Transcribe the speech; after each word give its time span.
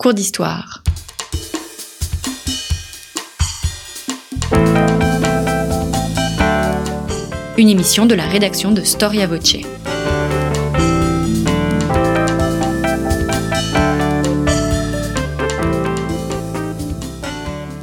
Cours 0.00 0.14
d'histoire. 0.14 0.84
Une 7.56 7.68
émission 7.68 8.06
de 8.06 8.14
la 8.14 8.28
rédaction 8.28 8.70
de 8.70 8.82
Storia 8.82 9.26
Voce. 9.26 9.56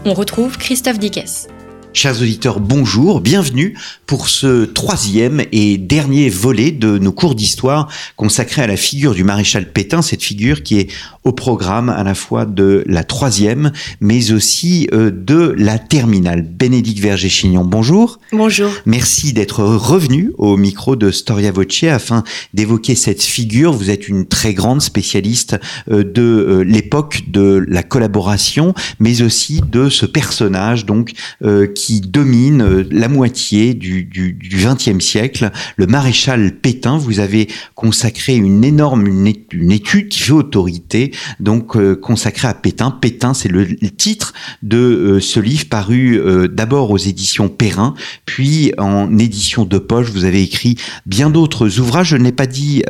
On 0.05 0.13
retrouve 0.13 0.57
Christophe 0.57 1.00
Dickès. 1.00 1.50
Chers 1.95 2.21
auditeurs, 2.21 2.59
bonjour, 2.59 3.21
bienvenue 3.21 3.77
pour 4.05 4.27
ce 4.27 4.66
troisième 4.66 5.41
et 5.54 5.77
dernier 5.77 6.29
volet 6.29 6.71
de 6.71 6.97
nos 6.97 7.13
cours 7.13 7.36
d'histoire 7.36 7.89
consacrés 8.18 8.61
à 8.61 8.68
la 8.68 8.75
figure 8.75 9.16
du 9.16 9.23
maréchal 9.23 9.71
Pétain, 9.71 10.02
cette 10.02 10.21
figure 10.21 10.61
qui 10.61 10.77
est 10.77 10.91
au 11.26 11.32
programme 11.32 11.89
à 11.89 12.04
la 12.04 12.14
fois 12.14 12.46
de 12.46 12.84
la 12.88 13.04
troisième, 13.04 13.71
mais 14.00 14.32
aussi 14.32 14.88
euh, 14.93 15.11
de 15.11 15.56
la 15.57 15.79
terminale. 15.79 16.43
Bénédicte 16.43 17.00
Verger-Chignon, 17.00 17.66
bonjour. 17.66 18.20
Bonjour. 18.32 18.70
Merci 18.86 19.33
d'être 19.33 19.64
revenu 19.64 20.32
au 20.38 20.56
micro 20.56 20.96
de 20.96 21.10
Storia 21.10 21.52
Voce 21.52 21.83
afin 21.83 22.24
d'évoquer 22.54 22.93
cette 22.93 23.24
figure. 23.24 23.74
Vous 23.74 23.89
êtes 23.89 24.07
une 24.07 24.28
très 24.28 24.54
grande 24.54 24.82
spécialiste 24.82 25.57
euh, 25.92 26.04
de 26.04 26.21
euh, 26.21 26.64
l'époque 26.64 27.24
de 27.28 27.66
la 27.68 27.82
collaboration, 27.82 28.75
mais 29.00 29.24
aussi 29.24 29.61
de 29.61 29.89
ce 29.89 30.05
personnage 30.05 30.86
donc 30.86 31.14
qui 31.74 32.02
domine 32.02 32.86
la 32.92 33.08
moitié 33.08 33.73
du, 33.73 34.03
du, 34.03 34.38
XXe 34.52 35.03
siècle, 35.03 35.52
le 35.78 35.88
maréchal 35.88 36.55
Pétain. 36.55 36.97
Vous 36.97 37.19
avez 37.19 37.47
consacré 37.73 38.36
une 38.36 38.64
énorme 38.64 39.08
une, 39.08 39.72
étude 39.72 40.09
qui 40.09 40.19
fait 40.19 40.31
autorité, 40.31 41.11
donc 41.39 41.75
euh, 41.75 41.95
consacrée 41.95 42.47
à 42.47 42.53
Pétain. 42.53 42.92
Pétain, 42.92 43.33
c'est 43.33 43.50
le, 43.50 43.66
titre 43.89 44.33
de 44.64 44.78
euh, 44.78 45.19
ce 45.19 45.39
livre 45.39 45.66
paru 45.69 46.19
d'abord 46.49 46.91
aux 46.91 46.97
éditions 46.97 47.49
Perrin, 47.49 47.94
puis 48.25 48.71
en 48.77 49.17
édition 49.17 49.66
de 49.66 49.77
poche. 49.77 50.11
Vous 50.11 50.25
avez 50.25 50.41
écrit 50.41 50.77
bien 51.05 51.30
d'autres 51.30 51.80
ouvrages. 51.80 52.09
Je 52.09 52.17
ne 52.17 52.23
l'ai 52.23 52.31
pas 52.31 52.47
dit 52.47 52.83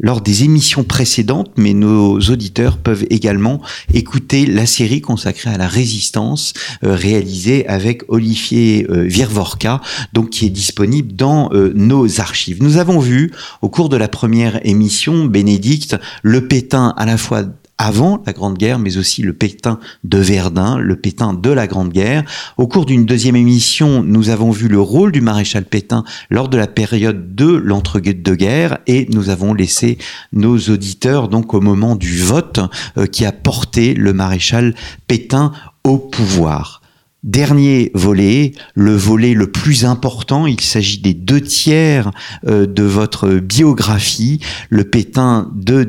lors 0.00 0.20
des 0.20 0.44
émissions 0.44 0.84
précédentes, 0.84 1.52
mais 1.56 1.74
nos 1.74 2.18
auditeurs 2.18 2.78
peuvent 2.78 3.04
également 3.10 3.60
écouter 3.92 4.46
la 4.46 4.66
série 4.66 5.00
consacrée 5.00 5.50
à 5.50 5.58
la 5.58 5.68
résistance 5.68 6.52
réalisée 6.82 7.66
avec 7.66 8.02
Olivier 8.08 8.86
euh, 8.90 9.02
Virvorka, 9.02 9.80
donc 10.12 10.30
qui 10.30 10.46
est 10.46 10.50
disponible 10.50 11.14
dans 11.14 11.50
euh, 11.52 11.72
nos 11.74 12.20
archives. 12.20 12.62
Nous 12.62 12.76
avons 12.76 12.98
vu 12.98 13.32
au 13.62 13.68
cours 13.68 13.88
de 13.88 13.96
la 13.96 14.08
première 14.08 14.64
émission, 14.66 15.24
Bénédicte, 15.24 15.96
le 16.22 16.46
Pétain 16.46 16.94
à 16.96 17.06
la 17.06 17.16
fois 17.16 17.44
avant 17.78 18.20
la 18.26 18.32
Grande 18.32 18.58
Guerre, 18.58 18.78
mais 18.78 18.98
aussi 18.98 19.22
le 19.22 19.32
Pétain 19.32 19.78
de 20.04 20.18
Verdun, 20.18 20.78
le 20.78 20.96
Pétain 20.96 21.32
de 21.32 21.50
la 21.50 21.66
Grande 21.66 21.92
Guerre. 21.92 22.24
Au 22.56 22.66
cours 22.66 22.84
d'une 22.84 23.06
deuxième 23.06 23.36
émission, 23.36 24.02
nous 24.02 24.30
avons 24.30 24.50
vu 24.50 24.68
le 24.68 24.80
rôle 24.80 25.12
du 25.12 25.20
maréchal 25.20 25.64
Pétain 25.64 26.04
lors 26.28 26.48
de 26.48 26.58
la 26.58 26.66
période 26.66 27.34
de 27.34 27.46
l'entre-deux-guerres 27.46 28.78
et 28.86 29.06
nous 29.10 29.30
avons 29.30 29.54
laissé 29.54 29.98
nos 30.32 30.58
auditeurs 30.58 31.28
donc 31.28 31.54
au 31.54 31.60
moment 31.60 31.94
du 31.94 32.18
vote 32.18 32.60
euh, 32.96 33.06
qui 33.06 33.24
a 33.24 33.32
porté 33.32 33.94
le 33.94 34.12
maréchal 34.12 34.74
Pétain 35.06 35.52
au 35.84 35.98
pouvoir. 35.98 36.82
Dernier 37.24 37.90
volet, 37.94 38.52
le 38.74 38.94
volet 38.94 39.34
le 39.34 39.50
plus 39.50 39.84
important, 39.84 40.46
il 40.46 40.60
s'agit 40.60 40.98
des 40.98 41.14
deux 41.14 41.40
tiers 41.40 42.12
euh, 42.46 42.64
de 42.64 42.84
votre 42.84 43.28
biographie, 43.34 44.40
le 44.70 44.84
Pétain 44.84 45.50
de 45.52 45.82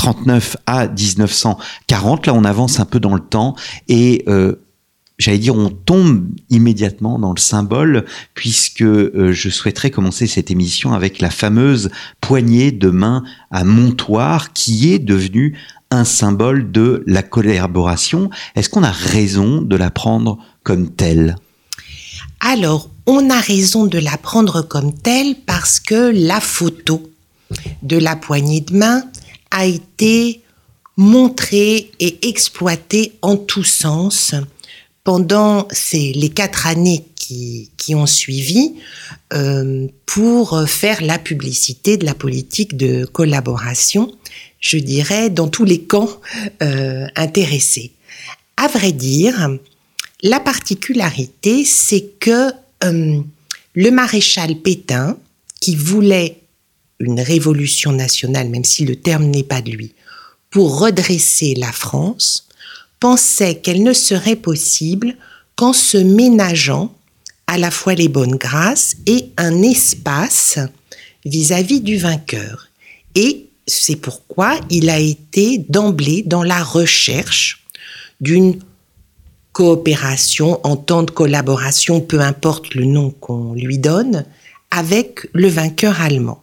1939 0.00 0.56
à 0.66 0.88
1940. 0.88 2.26
Là, 2.26 2.34
on 2.34 2.44
avance 2.44 2.80
un 2.80 2.84
peu 2.84 3.00
dans 3.00 3.14
le 3.14 3.20
temps 3.20 3.54
et 3.88 4.24
euh, 4.28 4.56
j'allais 5.18 5.38
dire, 5.38 5.54
on 5.54 5.68
tombe 5.70 6.26
immédiatement 6.48 7.18
dans 7.18 7.32
le 7.32 7.40
symbole, 7.40 8.06
puisque 8.34 8.82
euh, 8.82 9.32
je 9.32 9.50
souhaiterais 9.50 9.90
commencer 9.90 10.26
cette 10.26 10.50
émission 10.50 10.92
avec 10.92 11.20
la 11.20 11.30
fameuse 11.30 11.90
poignée 12.20 12.72
de 12.72 12.88
main 12.88 13.22
à 13.50 13.64
Montoire, 13.64 14.52
qui 14.52 14.92
est 14.92 14.98
devenue 14.98 15.58
un 15.90 16.04
symbole 16.04 16.72
de 16.72 17.02
la 17.06 17.22
collaboration. 17.22 18.30
Est-ce 18.56 18.70
qu'on 18.70 18.84
a 18.84 18.92
raison 18.92 19.60
de 19.60 19.76
la 19.76 19.90
prendre 19.90 20.38
comme 20.62 20.88
telle? 20.88 21.36
Alors, 22.40 22.88
on 23.06 23.28
a 23.28 23.40
raison 23.40 23.86
de 23.86 23.98
la 23.98 24.16
prendre 24.16 24.62
comme 24.62 24.94
telle 24.94 25.34
parce 25.46 25.80
que 25.80 26.12
la 26.14 26.40
photo 26.40 27.02
de 27.82 27.98
la 27.98 28.16
poignée 28.16 28.60
de 28.60 28.76
main 28.76 29.02
a 29.50 29.66
été 29.66 30.42
montrée 30.96 31.90
et 31.98 32.28
exploitée 32.28 33.12
en 33.22 33.36
tous 33.36 33.64
sens 33.64 34.34
pendant 35.02 35.66
ces, 35.70 36.12
les 36.12 36.28
quatre 36.28 36.66
années 36.66 37.06
qui, 37.16 37.70
qui 37.76 37.94
ont 37.94 38.06
suivi 38.06 38.74
euh, 39.32 39.86
pour 40.04 40.68
faire 40.68 41.02
la 41.02 41.18
publicité 41.18 41.96
de 41.96 42.04
la 42.04 42.14
politique 42.14 42.76
de 42.76 43.06
collaboration 43.06 44.12
je 44.60 44.76
dirais, 44.76 45.30
dans 45.30 45.48
tous 45.48 45.64
les 45.64 45.80
camps 45.80 46.10
euh, 46.62 47.06
intéressés. 47.16 47.92
À 48.56 48.68
vrai 48.68 48.92
dire, 48.92 49.48
la 50.22 50.38
particularité, 50.38 51.64
c'est 51.64 52.06
que 52.20 52.50
euh, 52.84 53.20
le 53.74 53.90
maréchal 53.90 54.56
Pétain, 54.56 55.16
qui 55.60 55.74
voulait 55.76 56.38
une 57.00 57.20
révolution 57.20 57.92
nationale, 57.92 58.48
même 58.48 58.64
si 58.64 58.84
le 58.84 58.96
terme 58.96 59.24
n'est 59.24 59.42
pas 59.42 59.62
de 59.62 59.70
lui, 59.70 59.94
pour 60.50 60.78
redresser 60.78 61.54
la 61.54 61.72
France, 61.72 62.46
pensait 63.00 63.56
qu'elle 63.56 63.82
ne 63.82 63.92
serait 63.92 64.36
possible 64.36 65.16
qu'en 65.56 65.72
se 65.72 65.96
ménageant 65.96 66.94
à 67.46 67.58
la 67.58 67.70
fois 67.70 67.94
les 67.94 68.08
bonnes 68.08 68.36
grâces 68.36 68.96
et 69.06 69.30
un 69.36 69.62
espace 69.62 70.58
vis-à-vis 71.24 71.80
-vis 71.80 71.82
du 71.82 71.96
vainqueur. 71.96 72.68
Et 73.14 73.46
c'est 73.66 73.96
pourquoi 73.96 74.60
il 74.70 74.90
a 74.90 74.98
été 74.98 75.58
d'emblée 75.68 76.22
dans 76.22 76.42
la 76.42 76.62
recherche 76.62 77.64
d'une 78.20 78.58
coopération, 79.52 80.60
entente, 80.64 81.10
collaboration, 81.10 82.00
peu 82.00 82.20
importe 82.20 82.74
le 82.74 82.84
nom 82.84 83.10
qu'on 83.10 83.54
lui 83.54 83.78
donne, 83.78 84.24
avec 84.70 85.28
le 85.32 85.48
vainqueur 85.48 86.00
allemand. 86.00 86.42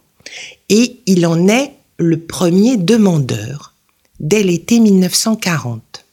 Et 0.68 1.00
il 1.06 1.26
en 1.26 1.48
est 1.48 1.72
le 1.98 2.18
premier 2.18 2.76
demandeur 2.76 3.74
dès 4.20 4.42
l'été 4.42 4.80
1940. 4.80 6.04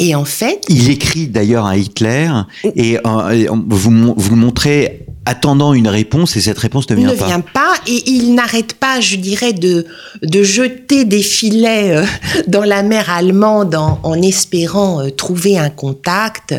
Et 0.00 0.14
en 0.14 0.24
fait... 0.24 0.64
Il 0.68 0.90
écrit 0.90 1.26
d'ailleurs 1.26 1.66
à 1.66 1.76
Hitler 1.76 2.30
et 2.76 2.98
euh, 3.04 3.48
vous, 3.50 4.14
vous 4.16 4.30
le 4.30 4.36
montrez 4.36 5.06
attendant 5.28 5.74
une 5.74 5.88
réponse 5.88 6.36
et 6.36 6.40
cette 6.40 6.58
réponse 6.58 6.88
ne 6.88 6.94
vient 6.96 7.08
pas. 7.14 7.24
Ne 7.24 7.26
vient 7.26 7.40
pas 7.40 7.74
et 7.86 8.10
il 8.10 8.34
n'arrête 8.34 8.74
pas, 8.74 9.00
je 9.00 9.16
dirais, 9.16 9.52
de, 9.52 9.86
de 10.22 10.42
jeter 10.42 11.04
des 11.04 11.22
filets 11.22 11.96
euh, 11.96 12.04
dans 12.46 12.64
la 12.64 12.82
mer 12.82 13.10
allemande 13.10 13.74
en, 13.74 14.22
espérant 14.22 15.02
euh, 15.02 15.10
trouver 15.10 15.58
un 15.58 15.70
contact 15.70 16.54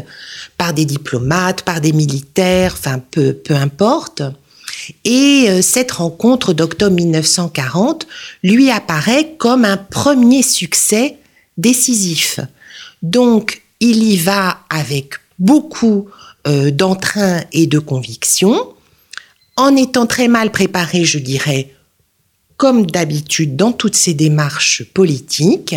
par 0.57 0.73
des 0.73 0.85
diplomates, 0.85 1.63
par 1.63 1.81
des 1.81 1.93
militaires, 1.93 2.75
enfin 2.77 2.99
peu, 2.99 3.33
peu 3.33 3.55
importe. 3.55 4.21
Et 5.05 5.47
euh, 5.49 5.61
cette 5.61 5.91
rencontre 5.91 6.53
d'octobre 6.53 6.95
1940 6.95 8.07
lui 8.43 8.69
apparaît 8.71 9.35
comme 9.37 9.65
un 9.65 9.77
premier 9.77 10.43
succès 10.43 11.17
décisif. 11.57 12.39
Donc, 13.01 13.61
il 13.79 14.03
y 14.03 14.17
va 14.17 14.59
avec 14.69 15.15
beaucoup 15.37 16.09
euh, 16.47 16.71
d'entrain 16.71 17.41
et 17.51 17.67
de 17.67 17.79
conviction, 17.79 18.73
en 19.55 19.75
étant 19.75 20.05
très 20.05 20.27
mal 20.27 20.51
préparé, 20.51 21.03
je 21.03 21.19
dirais, 21.19 21.73
comme 22.57 22.85
d'habitude 22.85 23.55
dans 23.55 23.71
toutes 23.71 23.95
ces 23.95 24.13
démarches 24.13 24.83
politiques. 24.93 25.75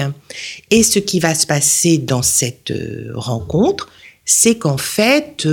Et 0.71 0.83
ce 0.83 0.99
qui 0.99 1.21
va 1.21 1.35
se 1.35 1.47
passer 1.47 1.99
dans 1.99 2.23
cette 2.23 2.71
euh, 2.71 3.11
rencontre, 3.15 3.89
c'est 4.25 4.57
qu'en 4.57 4.79
fait, 4.79 5.47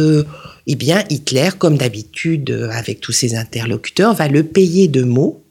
eh 0.67 0.75
bien, 0.75 1.03
Hitler, 1.09 1.49
comme 1.57 1.77
d'habitude 1.77 2.69
avec 2.71 2.99
tous 2.99 3.11
ses 3.11 3.35
interlocuteurs, 3.35 4.13
va 4.13 4.27
le 4.27 4.43
payer 4.43 4.87
de 4.87 5.03
mots, 5.03 5.43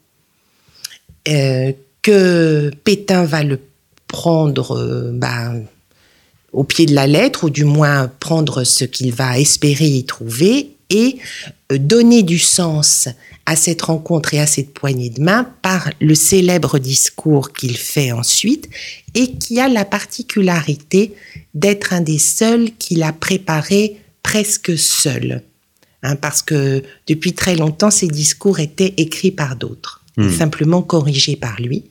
que 1.25 2.71
Pétain 2.83 3.25
va 3.25 3.43
le 3.43 3.59
prendre 4.07 5.11
ben, 5.13 5.63
au 6.53 6.63
pied 6.63 6.85
de 6.85 6.95
la 6.95 7.07
lettre, 7.07 7.45
ou 7.45 7.49
du 7.49 7.65
moins 7.65 8.11
prendre 8.19 8.63
ce 8.63 8.85
qu'il 8.85 9.13
va 9.13 9.39
espérer 9.39 9.87
y 9.87 10.05
trouver 10.05 10.71
et 10.89 11.17
euh, 11.71 11.77
donner 11.77 12.23
du 12.23 12.39
sens 12.39 13.09
à 13.45 13.55
cette 13.55 13.81
rencontre 13.83 14.33
et 14.33 14.39
à 14.39 14.47
cette 14.47 14.73
poignée 14.73 15.09
de 15.09 15.21
main 15.21 15.47
par 15.61 15.89
le 16.01 16.15
célèbre 16.15 16.79
discours 16.79 17.53
qu'il 17.53 17.77
fait 17.77 18.11
ensuite 18.11 18.69
et 19.15 19.33
qui 19.33 19.59
a 19.59 19.69
la 19.69 19.85
particularité 19.85 21.13
d'être 21.53 21.93
un 21.93 22.01
des 22.01 22.19
seuls 22.19 22.69
qu'il 22.77 23.03
a 23.03 23.13
préparé 23.13 23.97
presque 24.23 24.77
seul. 24.77 25.43
Hein, 26.01 26.15
parce 26.15 26.41
que 26.41 26.83
depuis 27.07 27.33
très 27.33 27.55
longtemps, 27.55 27.91
ces 27.91 28.07
discours 28.07 28.59
étaient 28.59 28.93
écrits 28.97 29.31
par 29.31 29.55
d'autres. 29.55 30.03
hmm. 30.17 30.37
simplement 30.37 30.81
corrigé 30.81 31.35
par 31.35 31.59
lui. 31.61 31.85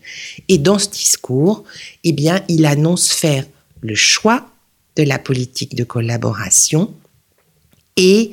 Et 0.48 0.58
dans 0.58 0.78
ce 0.78 0.88
discours, 0.90 1.64
eh 2.04 2.12
bien, 2.12 2.42
il 2.48 2.66
annonce 2.66 3.10
faire 3.10 3.44
le 3.80 3.94
choix 3.94 4.48
de 4.96 5.02
la 5.02 5.18
politique 5.18 5.74
de 5.74 5.84
collaboration 5.84 6.94
et, 7.98 8.32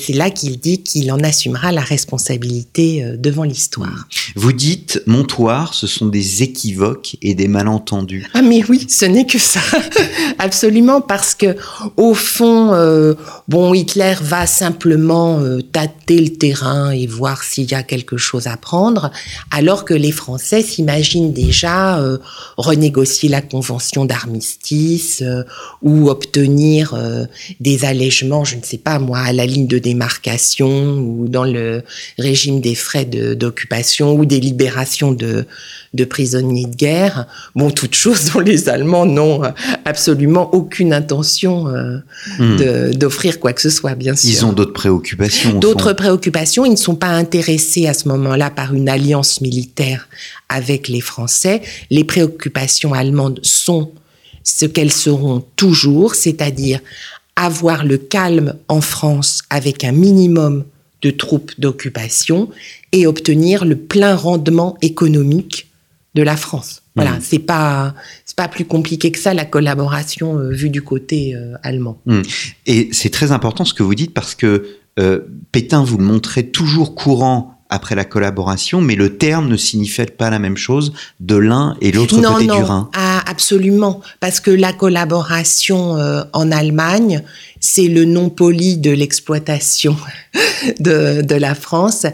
c'est 0.00 0.12
là 0.12 0.30
qu'il 0.30 0.58
dit 0.58 0.82
qu'il 0.82 1.12
en 1.12 1.20
assumera 1.20 1.72
la 1.72 1.82
responsabilité 1.82 3.04
euh, 3.04 3.16
devant 3.16 3.44
l'histoire. 3.44 4.08
Vous 4.34 4.52
dites, 4.52 5.02
Montoire, 5.06 5.74
ce 5.74 5.86
sont 5.86 6.06
des 6.06 6.42
équivoques 6.42 7.16
et 7.22 7.34
des 7.34 7.48
malentendus. 7.48 8.26
Ah 8.34 8.42
mais 8.42 8.62
oui, 8.68 8.86
ce 8.88 9.04
n'est 9.04 9.26
que 9.26 9.38
ça, 9.38 9.60
absolument, 10.38 11.00
parce 11.00 11.34
que 11.34 11.56
au 11.96 12.14
fond, 12.14 12.72
euh, 12.72 13.14
bon, 13.46 13.74
Hitler 13.74 14.14
va 14.20 14.46
simplement 14.46 15.38
euh, 15.40 15.60
tâter 15.60 16.18
le 16.18 16.32
terrain 16.36 16.90
et 16.90 17.06
voir 17.06 17.42
s'il 17.42 17.70
y 17.70 17.74
a 17.74 17.82
quelque 17.82 18.16
chose 18.16 18.46
à 18.46 18.56
prendre, 18.56 19.10
alors 19.50 19.84
que 19.84 19.94
les 19.94 20.12
Français 20.12 20.62
s'imaginent 20.62 21.32
déjà 21.32 22.00
renégocier 22.56 23.28
la 23.28 23.42
convention 23.42 24.04
d'armistice 24.04 25.22
ou 25.82 26.08
obtenir 26.08 26.96
des 27.60 27.84
allègements, 27.84 28.44
je 28.44 28.56
ne 28.56 28.62
sais 28.62 28.78
pas 28.78 28.98
moi, 28.98 29.18
à 29.18 29.32
la 29.32 29.46
ligne 29.46 29.67
de 29.68 29.78
démarcation 29.78 30.98
ou 30.98 31.28
dans 31.28 31.44
le 31.44 31.82
régime 32.18 32.60
des 32.60 32.74
frais 32.74 33.04
d'occupation 33.04 34.14
ou 34.14 34.24
des 34.24 34.40
libérations 34.40 35.12
de, 35.12 35.44
de 35.94 36.04
prisonniers 36.04 36.66
de 36.66 36.74
guerre. 36.74 37.26
Bon, 37.54 37.70
toutes 37.70 37.94
choses 37.94 38.32
dont 38.32 38.40
les 38.40 38.68
Allemands 38.68 39.06
n'ont 39.06 39.42
absolument 39.84 40.52
aucune 40.54 40.92
intention 40.92 41.68
euh, 41.68 41.98
hmm. 42.38 42.94
d'offrir 42.94 43.38
quoi 43.38 43.52
que 43.52 43.60
ce 43.60 43.70
soit, 43.70 43.94
bien 43.94 44.16
sûr. 44.16 44.30
Ils 44.30 44.44
ont 44.46 44.52
d'autres 44.52 44.72
préoccupations. 44.72 45.58
D'autres 45.58 45.92
préoccupations. 45.92 46.64
Ils 46.64 46.72
ne 46.72 46.76
sont 46.76 46.96
pas 46.96 47.10
intéressés 47.10 47.86
à 47.86 47.94
ce 47.94 48.08
moment-là 48.08 48.50
par 48.50 48.74
une 48.74 48.88
alliance 48.88 49.40
militaire 49.40 50.08
avec 50.48 50.88
les 50.88 51.00
Français. 51.00 51.62
Les 51.90 52.04
préoccupations 52.04 52.94
allemandes 52.94 53.40
sont 53.42 53.92
ce 54.44 54.64
qu'elles 54.64 54.92
seront 54.92 55.44
toujours, 55.56 56.14
c'est-à-dire 56.14 56.80
avoir 57.46 57.84
le 57.84 57.98
calme 57.98 58.54
en 58.68 58.80
France 58.80 59.42
avec 59.48 59.84
un 59.84 59.92
minimum 59.92 60.64
de 61.02 61.10
troupes 61.10 61.52
d'occupation 61.58 62.50
et 62.92 63.06
obtenir 63.06 63.64
le 63.64 63.76
plein 63.76 64.16
rendement 64.16 64.76
économique 64.82 65.70
de 66.14 66.22
la 66.22 66.36
France. 66.36 66.82
Voilà, 66.96 67.12
mmh. 67.12 67.20
c'est 67.20 67.38
pas 67.38 67.94
c'est 68.24 68.36
pas 68.36 68.48
plus 68.48 68.64
compliqué 68.64 69.12
que 69.12 69.20
ça 69.20 69.34
la 69.34 69.44
collaboration 69.44 70.36
euh, 70.36 70.50
vue 70.50 70.70
du 70.70 70.82
côté 70.82 71.36
euh, 71.36 71.54
allemand. 71.62 72.00
Mmh. 72.06 72.22
Et 72.66 72.88
c'est 72.90 73.10
très 73.10 73.30
important 73.30 73.64
ce 73.64 73.72
que 73.72 73.84
vous 73.84 73.94
dites 73.94 74.12
parce 74.12 74.34
que 74.34 74.66
euh, 74.98 75.20
Pétain 75.52 75.84
vous 75.84 75.96
le 75.96 76.04
montrait 76.04 76.42
toujours 76.42 76.96
courant 76.96 77.57
après 77.70 77.94
la 77.94 78.04
collaboration, 78.04 78.80
mais 78.80 78.94
le 78.94 79.16
terme 79.16 79.48
ne 79.48 79.56
signifie 79.56 80.06
pas 80.06 80.30
la 80.30 80.38
même 80.38 80.56
chose 80.56 80.92
de 81.20 81.36
l'un 81.36 81.76
et 81.80 81.92
l'autre 81.92 82.20
côté 82.20 82.44
du 82.44 82.50
Rhin. 82.50 82.88
Ah, 82.94 83.22
absolument, 83.26 84.00
parce 84.20 84.40
que 84.40 84.50
la 84.50 84.72
collaboration 84.72 85.96
euh, 85.96 86.22
en 86.32 86.50
Allemagne, 86.50 87.22
c'est 87.60 87.88
le 87.88 88.04
nom 88.04 88.30
poli 88.30 88.78
de 88.78 88.90
l'exploitation 88.90 89.96
de, 90.80 91.22
de, 91.22 91.34
la 91.34 91.54
France, 91.54 92.06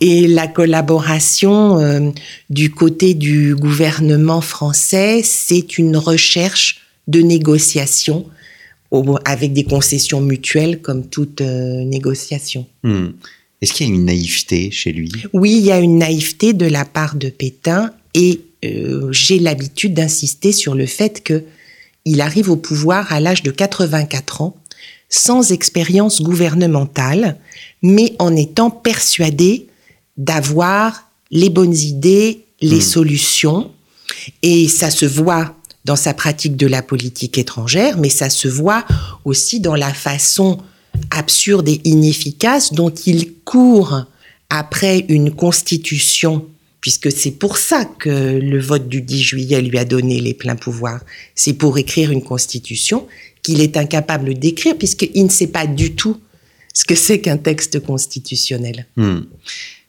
et 0.00 0.28
la 0.28 0.46
collaboration 0.46 1.78
euh, 1.78 2.10
du 2.50 2.70
côté 2.70 3.14
du 3.14 3.54
gouvernement 3.54 4.40
français, 4.40 5.22
c'est 5.24 5.78
une 5.78 5.96
recherche 5.96 6.80
de 7.06 7.20
négociation 7.20 8.26
avec 9.24 9.52
des 9.52 9.64
concessions 9.64 10.20
mutuelles 10.20 10.80
comme 10.80 11.06
toute 11.06 11.40
euh, 11.40 11.84
négociation. 11.84 12.66
Hmm. 12.82 13.08
Est-ce 13.60 13.72
qu'il 13.72 13.88
y 13.88 13.90
a 13.90 13.94
une 13.94 14.04
naïveté 14.04 14.70
chez 14.70 14.92
lui? 14.92 15.10
Oui, 15.32 15.56
il 15.58 15.64
y 15.64 15.72
a 15.72 15.80
une 15.80 15.98
naïveté 15.98 16.52
de 16.52 16.66
la 16.66 16.84
part 16.84 17.16
de 17.16 17.28
Pétain 17.28 17.92
et 18.14 18.40
euh, 18.64 19.08
j'ai 19.12 19.38
l'habitude 19.38 19.94
d'insister 19.94 20.52
sur 20.52 20.74
le 20.74 20.86
fait 20.86 21.22
que 21.22 21.44
il 22.04 22.20
arrive 22.20 22.50
au 22.50 22.56
pouvoir 22.56 23.12
à 23.12 23.20
l'âge 23.20 23.42
de 23.42 23.50
84 23.50 24.40
ans, 24.40 24.56
sans 25.10 25.52
expérience 25.52 26.22
gouvernementale, 26.22 27.36
mais 27.82 28.14
en 28.18 28.34
étant 28.34 28.70
persuadé 28.70 29.66
d'avoir 30.16 31.10
les 31.30 31.50
bonnes 31.50 31.76
idées, 31.76 32.44
les 32.60 32.78
hmm. 32.78 32.80
solutions. 32.80 33.70
Et 34.42 34.68
ça 34.68 34.90
se 34.90 35.04
voit 35.04 35.54
dans 35.84 35.96
sa 35.96 36.14
pratique 36.14 36.56
de 36.56 36.66
la 36.66 36.82
politique 36.82 37.38
étrangère, 37.38 37.98
mais 37.98 38.10
ça 38.10 38.30
se 38.30 38.48
voit 38.48 38.84
aussi 39.24 39.60
dans 39.60 39.74
la 39.74 39.92
façon 39.92 40.58
absurde 41.10 41.68
et 41.68 41.80
inefficace 41.84 42.72
dont 42.72 42.90
il 42.90 43.34
court 43.44 44.04
après 44.50 45.04
une 45.08 45.30
constitution, 45.30 46.46
puisque 46.80 47.12
c'est 47.12 47.32
pour 47.32 47.58
ça 47.58 47.84
que 47.84 48.38
le 48.38 48.58
vote 48.60 48.88
du 48.88 49.02
10 49.02 49.22
juillet 49.22 49.62
lui 49.62 49.78
a 49.78 49.84
donné 49.84 50.20
les 50.20 50.34
pleins 50.34 50.56
pouvoirs. 50.56 51.00
C'est 51.34 51.54
pour 51.54 51.78
écrire 51.78 52.10
une 52.10 52.22
constitution 52.22 53.06
qu'il 53.42 53.60
est 53.60 53.76
incapable 53.76 54.34
d'écrire, 54.34 54.76
puisqu'il 54.76 55.24
ne 55.24 55.30
sait 55.30 55.48
pas 55.48 55.66
du 55.66 55.94
tout 55.94 56.18
ce 56.72 56.84
que 56.84 56.94
c'est 56.94 57.20
qu'un 57.20 57.38
texte 57.38 57.80
constitutionnel. 57.80 58.86
Hmm. 58.96 59.20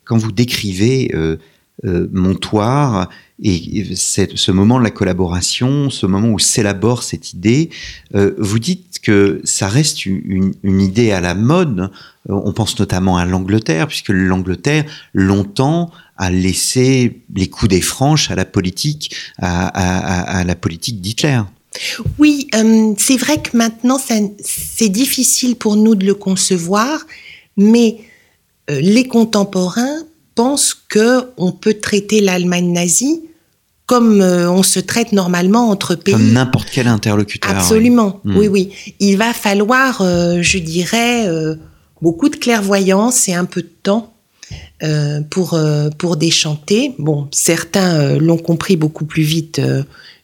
Quand 0.05 0.17
vous 0.17 0.31
décrivez 0.31 1.11
euh, 1.13 1.37
euh, 1.85 2.07
Montoire 2.11 3.09
et 3.41 3.95
ce 3.95 4.51
moment 4.51 4.79
de 4.79 4.83
la 4.83 4.91
collaboration, 4.91 5.89
ce 5.89 6.05
moment 6.05 6.29
où 6.29 6.39
s'élabore 6.39 7.03
cette 7.03 7.33
idée, 7.33 7.69
euh, 8.15 8.33
vous 8.37 8.59
dites 8.59 8.99
que 9.01 9.39
ça 9.45 9.69
reste 9.69 10.05
une, 10.05 10.53
idée 10.63 11.11
à 11.11 11.21
la 11.21 11.35
mode. 11.35 11.89
Euh, 12.29 12.33
on 12.43 12.51
pense 12.51 12.77
notamment 12.79 13.17
à 13.17 13.25
l'Angleterre, 13.25 13.87
puisque 13.87 14.09
l'Angleterre, 14.09 14.83
longtemps, 15.13 15.89
a 16.17 16.29
laissé 16.29 17.21
les 17.33 17.47
coups 17.47 17.69
des 17.69 17.81
franches 17.81 18.29
à 18.29 18.35
la 18.35 18.43
politique, 18.43 19.15
à, 19.37 20.43
la 20.45 20.55
politique 20.55 20.99
d'Hitler. 20.99 21.41
Oui, 22.17 22.49
c'est 22.97 23.15
vrai 23.15 23.41
que 23.41 23.55
maintenant, 23.55 23.97
c'est 24.43 24.89
difficile 24.89 25.55
pour 25.55 25.77
nous 25.77 25.95
de 25.95 26.05
le 26.05 26.13
concevoir, 26.13 27.07
mais 27.55 27.99
les 28.67 29.07
contemporains 29.07 30.03
pense 30.35 30.73
qu'on 30.73 31.53
peut 31.53 31.75
traiter 31.75 32.19
l'Allemagne 32.19 32.73
nazie 32.73 33.28
comme 33.89 34.21
euh, 34.21 34.51
on 34.51 34.61
se 34.61 34.79
traite 34.79 35.13
normalement 35.13 35.71
entre 35.71 35.95
pays. 35.95 36.13
Comme 36.13 36.31
n'importe 36.31 36.69
quel 36.71 36.87
interlocuteur. 36.87 37.49
Absolument, 37.49 38.21
oui, 38.23 38.47
hmm. 38.47 38.51
oui. 38.51 38.69
Il 38.99 39.17
va 39.17 39.33
falloir, 39.33 40.01
euh, 40.01 40.43
je 40.43 40.59
dirais, 40.59 41.27
euh, 41.27 41.55
beaucoup 41.99 42.29
de 42.29 42.35
clairvoyance 42.35 43.27
et 43.27 43.33
un 43.33 43.45
peu 43.45 43.63
de 43.63 43.71
temps 43.81 44.13
pour, 45.29 45.59
pour 45.97 46.15
déchanter. 46.15 46.95
Bon, 46.99 47.27
certains 47.31 48.17
l'ont 48.17 48.37
compris 48.37 48.77
beaucoup 48.77 49.03
plus 49.05 49.23
vite 49.23 49.61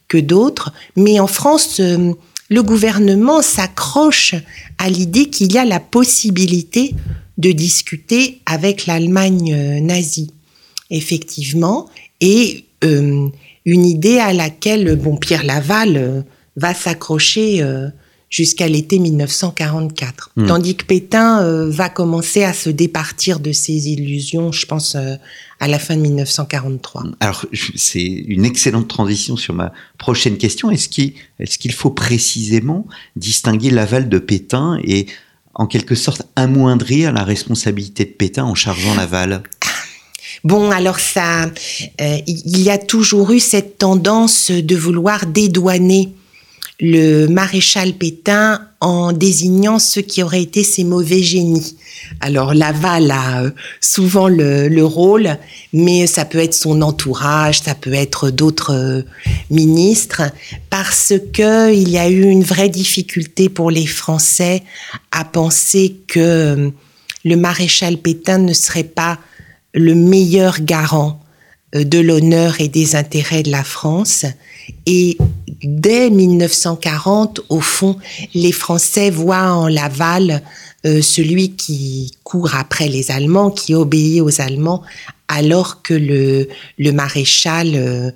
que 0.08 0.16
d'autres, 0.16 0.72
mais 0.96 1.20
en 1.20 1.26
France, 1.26 1.78
le 1.78 2.62
gouvernement 2.62 3.42
s'accroche 3.42 4.34
à 4.78 4.88
l'idée 4.88 5.26
qu'il 5.26 5.52
y 5.52 5.58
a 5.58 5.66
la 5.66 5.78
possibilité 5.78 6.94
de 7.36 7.52
discuter 7.52 8.40
avec 8.46 8.86
l'Allemagne 8.86 9.80
nazie, 9.82 10.30
effectivement, 10.90 11.86
et 12.22 12.66
euh, 12.84 13.28
une 13.66 13.84
idée 13.84 14.18
à 14.18 14.32
laquelle 14.32 14.96
bon 14.96 15.16
Pierre 15.16 15.44
Laval 15.44 15.96
euh, 15.96 16.22
va 16.56 16.72
s'accrocher 16.72 17.62
jusqu'à 18.30 18.66
l'été 18.66 18.98
1944, 18.98 20.30
hmm. 20.36 20.46
tandis 20.46 20.74
que 20.74 20.86
Pétain 20.86 21.68
va 21.68 21.90
commencer 21.90 22.44
à 22.44 22.54
se 22.54 22.70
départir 22.70 23.40
de 23.40 23.52
ses 23.52 23.90
illusions, 23.90 24.52
je 24.52 24.64
pense 24.64 24.96
à 25.60 25.68
la 25.68 25.78
fin 25.78 25.96
de 25.96 26.00
1943. 26.00 27.04
Alors 27.20 27.44
c'est 27.74 28.02
une 28.02 28.46
excellente 28.46 28.88
transition 28.88 29.36
sur 29.36 29.52
ma 29.52 29.70
prochaine 29.98 30.38
question. 30.38 30.70
Est-ce 30.70 30.88
qu'il 30.88 31.12
est-ce 31.38 31.58
qu'il 31.58 31.72
faut 31.72 31.90
précisément 31.90 32.86
distinguer 33.16 33.68
Laval 33.68 34.08
de 34.08 34.18
Pétain 34.18 34.78
et 34.82 35.06
en 35.54 35.66
quelque 35.66 35.94
sorte 35.94 36.22
amoindrir 36.36 37.12
la 37.12 37.24
responsabilité 37.24 38.04
de 38.04 38.10
Pétain 38.10 38.44
en 38.44 38.54
chargeant 38.54 38.94
Laval? 38.94 39.42
Bon, 40.44 40.70
alors 40.70 40.98
ça, 40.98 41.46
euh, 42.00 42.18
il 42.26 42.62
y 42.62 42.70
a 42.70 42.78
toujours 42.78 43.32
eu 43.32 43.40
cette 43.40 43.78
tendance 43.78 44.50
de 44.50 44.76
vouloir 44.76 45.26
dédouaner 45.26 46.10
le 46.78 47.26
maréchal 47.26 47.94
Pétain 47.94 48.60
en 48.80 49.12
désignant 49.12 49.78
ceux 49.78 50.02
qui 50.02 50.22
auraient 50.22 50.42
été 50.42 50.62
ses 50.62 50.84
mauvais 50.84 51.22
génies. 51.22 51.76
Alors 52.20 52.52
Laval 52.52 53.10
a 53.10 53.42
euh, 53.42 53.50
souvent 53.80 54.28
le, 54.28 54.82
rôle, 54.82 55.38
mais 55.72 56.06
ça 56.06 56.26
peut 56.26 56.38
être 56.38 56.54
son 56.54 56.82
entourage, 56.82 57.60
ça 57.62 57.74
peut 57.74 57.94
être 57.94 58.30
d'autres 58.30 58.74
euh, 58.74 59.02
ministres, 59.50 60.22
parce 60.68 61.14
que 61.32 61.72
il 61.72 61.88
y 61.88 61.98
a 61.98 62.10
eu 62.10 62.22
une 62.22 62.44
vraie 62.44 62.68
difficulté 62.68 63.48
pour 63.48 63.70
les 63.70 63.86
Français 63.86 64.62
à 65.12 65.24
penser 65.24 65.96
que 66.06 66.70
le 67.24 67.36
maréchal 67.36 67.96
Pétain 67.96 68.38
ne 68.38 68.52
serait 68.52 68.84
pas 68.84 69.18
le 69.76 69.94
meilleur 69.94 70.60
garant 70.60 71.20
de 71.72 71.98
l'honneur 71.98 72.60
et 72.60 72.68
des 72.68 72.96
intérêts 72.96 73.42
de 73.42 73.50
la 73.50 73.62
France. 73.62 74.24
Et 74.86 75.16
dès 75.62 76.10
1940, 76.10 77.40
au 77.48 77.60
fond, 77.60 77.96
les 78.34 78.52
Français 78.52 79.10
voient 79.10 79.52
en 79.52 79.68
Laval 79.68 80.42
euh, 80.84 81.02
celui 81.02 81.52
qui 81.52 82.16
court 82.22 82.54
après 82.54 82.88
les 82.88 83.10
Allemands, 83.10 83.50
qui 83.50 83.74
obéit 83.74 84.20
aux 84.20 84.40
Allemands, 84.40 84.82
alors 85.28 85.82
que 85.82 85.94
le, 85.94 86.48
le 86.78 86.92
maréchal 86.92 87.72
euh, 87.74 88.10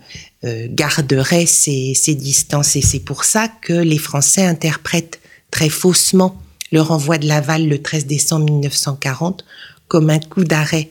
euh, 0.44 0.66
garderait 0.70 1.46
ses, 1.46 1.94
ses 1.94 2.14
distances. 2.14 2.76
Et 2.76 2.82
c'est 2.82 3.00
pour 3.00 3.24
ça 3.24 3.48
que 3.48 3.72
les 3.72 3.98
Français 3.98 4.44
interprètent 4.44 5.20
très 5.50 5.68
faussement 5.68 6.36
le 6.70 6.80
renvoi 6.80 7.18
de 7.18 7.26
Laval 7.26 7.66
le 7.66 7.82
13 7.82 8.06
décembre 8.06 8.44
1940 8.44 9.44
comme 9.88 10.08
un 10.08 10.20
coup 10.20 10.44
d'arrêt 10.44 10.88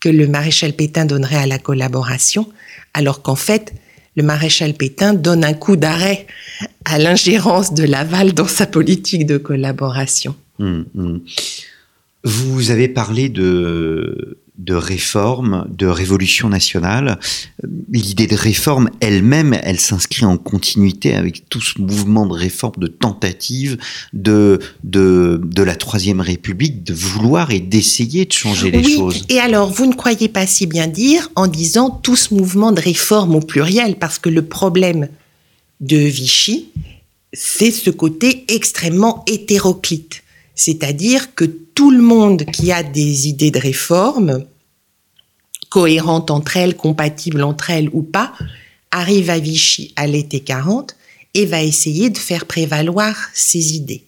que 0.00 0.08
le 0.08 0.26
maréchal 0.26 0.72
Pétain 0.72 1.04
donnerait 1.04 1.36
à 1.36 1.46
la 1.46 1.58
collaboration, 1.58 2.48
alors 2.94 3.22
qu'en 3.22 3.36
fait, 3.36 3.74
le 4.16 4.22
maréchal 4.22 4.74
Pétain 4.74 5.14
donne 5.14 5.44
un 5.44 5.54
coup 5.54 5.76
d'arrêt 5.76 6.26
à 6.84 6.98
l'ingérence 6.98 7.74
de 7.74 7.84
Laval 7.84 8.32
dans 8.32 8.48
sa 8.48 8.66
politique 8.66 9.26
de 9.26 9.38
collaboration. 9.38 10.34
Hum, 10.58 10.86
hum. 10.96 11.20
Vous 12.24 12.70
avez 12.70 12.88
parlé 12.88 13.28
de, 13.28 14.38
de 14.58 14.74
réforme, 14.74 15.66
de 15.70 15.86
révolution 15.86 16.48
nationale. 16.48 17.18
L'idée 17.90 18.26
de 18.26 18.34
réforme 18.34 18.90
elle-même, 19.00 19.56
elle 19.62 19.78
s'inscrit 19.78 20.24
en 20.24 20.36
continuité 20.36 21.14
avec 21.14 21.48
tout 21.48 21.60
ce 21.60 21.80
mouvement 21.80 22.26
de 22.26 22.34
réforme, 22.34 22.74
de 22.78 22.88
tentative 22.88 23.78
de, 24.12 24.58
de, 24.82 25.40
de 25.42 25.62
la 25.62 25.76
Troisième 25.76 26.20
République, 26.20 26.82
de 26.82 26.92
vouloir 26.92 27.52
et 27.52 27.60
d'essayer 27.60 28.24
de 28.24 28.32
changer 28.32 28.72
les 28.72 28.84
oui, 28.84 28.96
choses. 28.96 29.24
Et 29.28 29.38
alors, 29.38 29.70
vous 29.70 29.86
ne 29.86 29.94
croyez 29.94 30.28
pas 30.28 30.46
si 30.46 30.66
bien 30.66 30.88
dire 30.88 31.30
en 31.36 31.46
disant 31.46 31.90
tout 31.90 32.16
ce 32.16 32.34
mouvement 32.34 32.72
de 32.72 32.80
réforme 32.80 33.36
au 33.36 33.40
pluriel, 33.40 33.96
parce 33.96 34.18
que 34.18 34.28
le 34.28 34.42
problème 34.42 35.08
de 35.80 35.96
Vichy, 35.96 36.70
c'est 37.32 37.70
ce 37.70 37.90
côté 37.90 38.44
extrêmement 38.48 39.24
hétéroclite. 39.28 40.22
C'est-à-dire 40.58 41.36
que 41.36 41.44
tout 41.44 41.92
le 41.92 42.02
monde 42.02 42.44
qui 42.44 42.72
a 42.72 42.82
des 42.82 43.28
idées 43.28 43.52
de 43.52 43.60
réforme, 43.60 44.44
cohérentes 45.70 46.32
entre 46.32 46.56
elles, 46.56 46.76
compatibles 46.76 47.44
entre 47.44 47.70
elles 47.70 47.88
ou 47.92 48.02
pas, 48.02 48.32
arrive 48.90 49.30
à 49.30 49.38
Vichy 49.38 49.92
à 49.94 50.08
l'été 50.08 50.40
40 50.40 50.96
et 51.34 51.46
va 51.46 51.62
essayer 51.62 52.10
de 52.10 52.18
faire 52.18 52.44
prévaloir 52.44 53.14
ses 53.34 53.74
idées. 53.74 54.02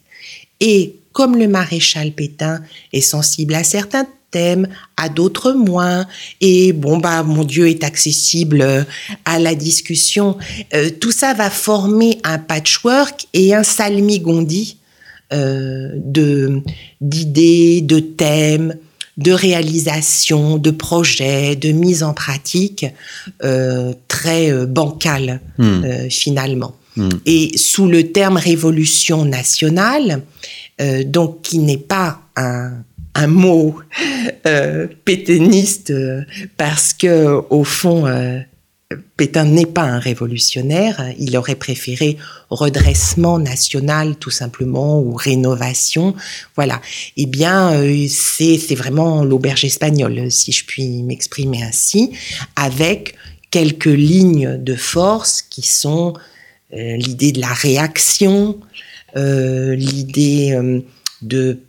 Et 0.59 0.97
comme 1.12 1.37
le 1.37 1.47
maréchal 1.47 2.11
Pétain 2.11 2.61
est 2.92 3.00
sensible 3.00 3.54
à 3.54 3.62
certains 3.62 4.09
thèmes, 4.33 4.66
à 4.97 5.09
d'autres 5.09 5.52
moins, 5.52 6.04
et 6.40 6.73
bon 6.73 6.99
bah 6.99 7.23
mon 7.23 7.45
Dieu 7.45 7.69
est 7.69 7.85
accessible 7.85 8.87
à 9.25 9.38
la 9.38 9.54
discussion, 9.54 10.37
euh, 10.75 10.90
tout 11.00 11.12
ça 11.12 11.33
va 11.33 11.49
former 11.49 12.19
un 12.25 12.38
patchwork 12.38 13.28
et 13.35 13.54
un 13.54 13.62
salmigondi 13.62 14.78
euh, 14.78 14.79
de 15.32 16.62
d'idées, 17.00 17.80
de 17.82 18.00
thèmes, 18.00 18.75
de 19.16 19.32
réalisation, 19.32 20.56
de 20.58 20.70
projets, 20.70 21.54
de 21.56 21.72
mise 21.72 22.02
en 22.02 22.14
pratique 22.14 22.87
euh, 23.44 23.92
très 24.08 24.50
euh, 24.50 24.66
bancal 24.66 25.40
Hmm. 25.58 25.84
euh, 25.84 26.08
finalement. 26.08 26.75
Hmm. 26.96 27.08
Et 27.26 27.52
sous 27.56 27.87
le 27.87 28.10
terme 28.12 28.37
révolution 28.38 29.25
nationale, 29.25 30.22
euh, 30.80 31.04
donc 31.04 31.42
qui 31.42 31.58
n'est 31.58 31.76
pas 31.76 32.20
un, 32.37 32.72
un 33.14 33.26
mot 33.26 33.76
euh, 34.46 34.87
pétainiste 35.04 35.90
euh, 35.90 36.22
parce 36.56 36.92
que 36.94 37.40
au 37.50 37.64
fond 37.64 38.06
euh, 38.06 38.40
Pétain 39.16 39.44
n'est 39.44 39.66
pas 39.66 39.82
un 39.82 40.00
révolutionnaire, 40.00 41.12
il 41.16 41.37
aurait 41.37 41.54
préféré 41.54 42.16
redressement 42.49 43.38
national 43.38 44.16
tout 44.16 44.30
simplement 44.30 45.00
ou 45.00 45.14
rénovation, 45.14 46.16
voilà. 46.56 46.80
Eh 47.16 47.26
bien, 47.26 47.73
euh, 47.73 48.06
c'est 48.09 48.75
vraiment 48.75 49.23
l'auberge 49.23 49.64
espagnole, 49.64 50.32
si 50.32 50.50
je 50.50 50.64
puis 50.64 51.04
m'exprimer 51.04 51.62
ainsi, 51.62 52.11
avec 52.56 53.14
quelques 53.52 53.85
lignes 53.85 54.56
de 54.61 54.75
force 54.75 55.42
qui 55.42 55.62
sont 55.62 56.14
euh, 56.73 56.97
l'idée 56.97 57.30
de 57.30 57.40
la 57.40 57.52
réaction, 57.52 58.59
euh, 59.16 59.76
l'idée 59.76 60.59
de 61.23 61.61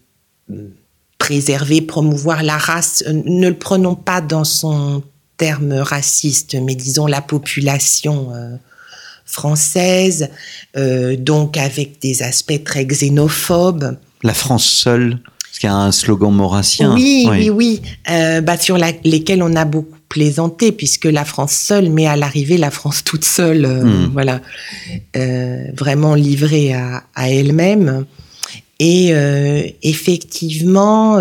préserver, 1.20 1.82
promouvoir 1.82 2.42
la 2.42 2.58
race. 2.58 3.04
Ne 3.08 3.50
le 3.50 3.58
prenons 3.58 3.94
pas 3.96 4.22
dans 4.22 4.44
son 4.44 5.04
terme 5.42 5.74
raciste, 5.74 6.56
mais 6.62 6.76
disons 6.76 7.08
la 7.08 7.20
population 7.22 8.30
euh, 8.36 8.56
française, 9.26 10.30
euh, 10.78 11.16
donc 11.18 11.58
avec 11.58 12.00
des 12.00 12.22
aspects 12.22 12.64
très 12.64 12.86
xénophobes. 12.86 13.98
La 14.22 14.36
France 14.36 14.66
seule, 14.66 15.18
parce 15.44 15.58
qu'il 15.58 15.68
y 15.68 15.72
a 15.72 15.76
un 15.76 15.92
slogan 15.92 16.32
maurassien. 16.32 16.94
Oui, 16.94 17.26
oui, 17.28 17.50
oui, 17.50 17.82
euh, 18.12 18.42
bah, 18.42 18.56
sur 18.60 18.78
la- 18.78 18.92
lesquels 19.04 19.42
on 19.42 19.56
a 19.56 19.66
beaucoup 19.66 19.98
plaisanté, 20.10 20.72
puisque 20.72 21.06
la 21.06 21.26
France 21.26 21.54
seule, 21.54 21.90
mais 21.90 22.06
à 22.06 22.16
l'arrivée, 22.16 22.58
la 22.58 22.70
France 22.70 23.04
toute 23.04 23.26
seule, 23.26 23.66
Hmm. 23.66 24.10
voilà, 24.14 24.42
vraiment 25.76 26.14
livrée 26.14 26.74
à, 26.74 27.04
à 27.16 27.30
elle-même. 27.32 28.06
Et 28.80 29.14
effectivement, 29.84 31.18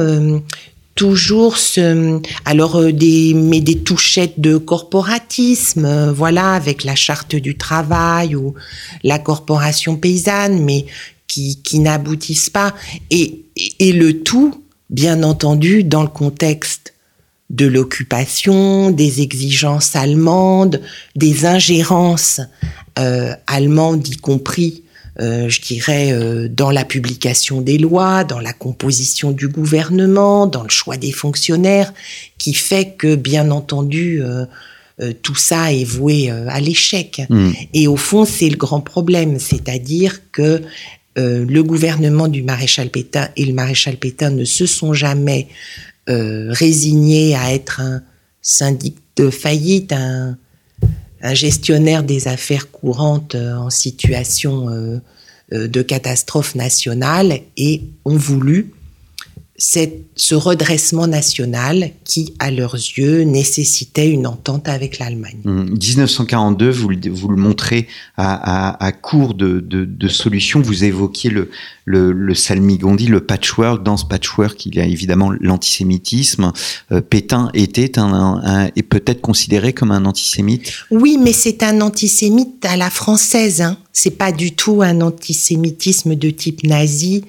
toujours 1.00 1.56
ce, 1.56 2.20
alors 2.44 2.76
euh, 2.76 2.92
des, 2.92 3.32
mais 3.32 3.62
des 3.62 3.78
touchettes 3.78 4.38
de 4.38 4.58
corporatisme, 4.58 5.86
euh, 5.86 6.12
voilà, 6.12 6.52
avec 6.52 6.84
la 6.84 6.94
charte 6.94 7.34
du 7.34 7.56
travail 7.56 8.36
ou 8.36 8.52
la 9.02 9.18
corporation 9.18 9.96
paysanne, 9.96 10.62
mais 10.62 10.84
qui, 11.26 11.62
qui 11.62 11.78
n'aboutissent 11.78 12.50
pas. 12.50 12.74
Et, 13.10 13.46
et, 13.78 13.94
le 13.94 14.22
tout, 14.22 14.62
bien 14.90 15.22
entendu, 15.22 15.84
dans 15.84 16.02
le 16.02 16.08
contexte 16.08 16.92
de 17.48 17.64
l'occupation, 17.64 18.90
des 18.90 19.22
exigences 19.22 19.96
allemandes, 19.96 20.82
des 21.16 21.46
ingérences 21.46 22.42
euh, 22.98 23.32
allemandes, 23.46 24.06
y 24.06 24.18
compris, 24.18 24.84
euh, 25.18 25.48
je 25.48 25.60
dirais, 25.60 26.12
euh, 26.12 26.48
dans 26.48 26.70
la 26.70 26.84
publication 26.84 27.60
des 27.60 27.78
lois, 27.78 28.24
dans 28.24 28.38
la 28.38 28.52
composition 28.52 29.32
du 29.32 29.48
gouvernement, 29.48 30.46
dans 30.46 30.62
le 30.62 30.68
choix 30.68 30.96
des 30.96 31.12
fonctionnaires, 31.12 31.92
qui 32.38 32.54
fait 32.54 32.94
que, 32.96 33.16
bien 33.16 33.50
entendu, 33.50 34.22
euh, 34.22 34.44
euh, 35.00 35.12
tout 35.22 35.34
ça 35.34 35.72
est 35.72 35.84
voué 35.84 36.30
euh, 36.30 36.46
à 36.48 36.60
l'échec. 36.60 37.22
Hmm. 37.28 37.52
Et 37.74 37.88
au 37.88 37.96
fond, 37.96 38.24
c'est 38.24 38.48
le 38.48 38.56
grand 38.56 38.80
problème, 38.80 39.38
c'est-à-dire 39.38 40.20
que 40.30 40.62
euh, 41.18 41.44
le 41.48 41.62
gouvernement 41.62 42.28
du 42.28 42.42
maréchal 42.42 42.88
Pétain 42.88 43.28
et 43.36 43.44
le 43.44 43.52
maréchal 43.52 43.96
Pétain 43.96 44.30
ne 44.30 44.44
se 44.44 44.66
sont 44.66 44.92
jamais 44.92 45.48
euh, 46.08 46.48
résignés 46.50 47.34
à 47.34 47.52
être 47.52 47.80
un 47.80 48.02
syndic 48.42 48.96
de 49.16 49.30
faillite, 49.30 49.92
un, 49.92 50.36
un 51.22 51.34
gestionnaire 51.34 52.02
des 52.02 52.28
affaires 52.28 52.70
courantes 52.70 53.34
euh, 53.34 53.54
en 53.56 53.70
situation 53.70 54.68
euh, 54.70 54.98
euh, 55.52 55.68
de 55.68 55.82
catastrophe 55.82 56.54
nationale 56.54 57.40
et 57.56 57.82
ont 58.04 58.16
voulu 58.16 58.72
ce 60.16 60.34
redressement 60.34 61.06
national 61.06 61.90
qui, 62.04 62.32
à 62.38 62.50
leurs 62.50 62.76
yeux, 62.76 63.24
nécessitait 63.24 64.08
une 64.10 64.26
entente 64.26 64.68
avec 64.70 64.98
l'Allemagne. 64.98 65.36
Hum, 65.44 65.76
1942, 65.78 66.70
vous 66.70 66.88
le, 66.88 66.96
vous 67.10 67.28
le 67.28 67.36
montrez 67.36 67.86
à 68.16 68.92
court 69.02 69.34
de, 69.34 69.60
de- 69.60 69.84
de 69.84 70.08
solutions. 70.08 70.62
Vous 70.62 70.84
évoquiez 70.84 71.28
le, 71.28 71.50
le, 71.90 72.12
le 72.12 72.34
salmigondi, 72.34 73.06
le 73.06 73.20
patchwork. 73.20 73.82
Dans 73.82 73.96
ce 73.96 74.04
patchwork, 74.04 74.64
il 74.66 74.76
y 74.76 74.80
a 74.80 74.84
évidemment 74.84 75.30
l'antisémitisme. 75.40 76.52
Euh, 76.92 77.00
Pétain 77.00 77.50
était 77.54 77.98
un, 77.98 78.70
peut-être 78.88 79.20
considéré 79.20 79.72
comme 79.72 79.90
un 79.90 80.04
antisémite. 80.04 80.72
Oui, 80.90 81.18
mais 81.20 81.32
c'est 81.32 81.62
un 81.62 81.80
antisémite 81.80 82.64
à 82.64 82.76
la 82.76 82.90
française. 82.90 83.60
Hein. 83.60 83.76
C'est 83.92 84.16
pas 84.16 84.32
du 84.32 84.52
tout 84.52 84.82
un 84.82 85.00
antisémitisme 85.00 86.14
de 86.14 86.30
type 86.30 86.62
nazi 86.64 87.24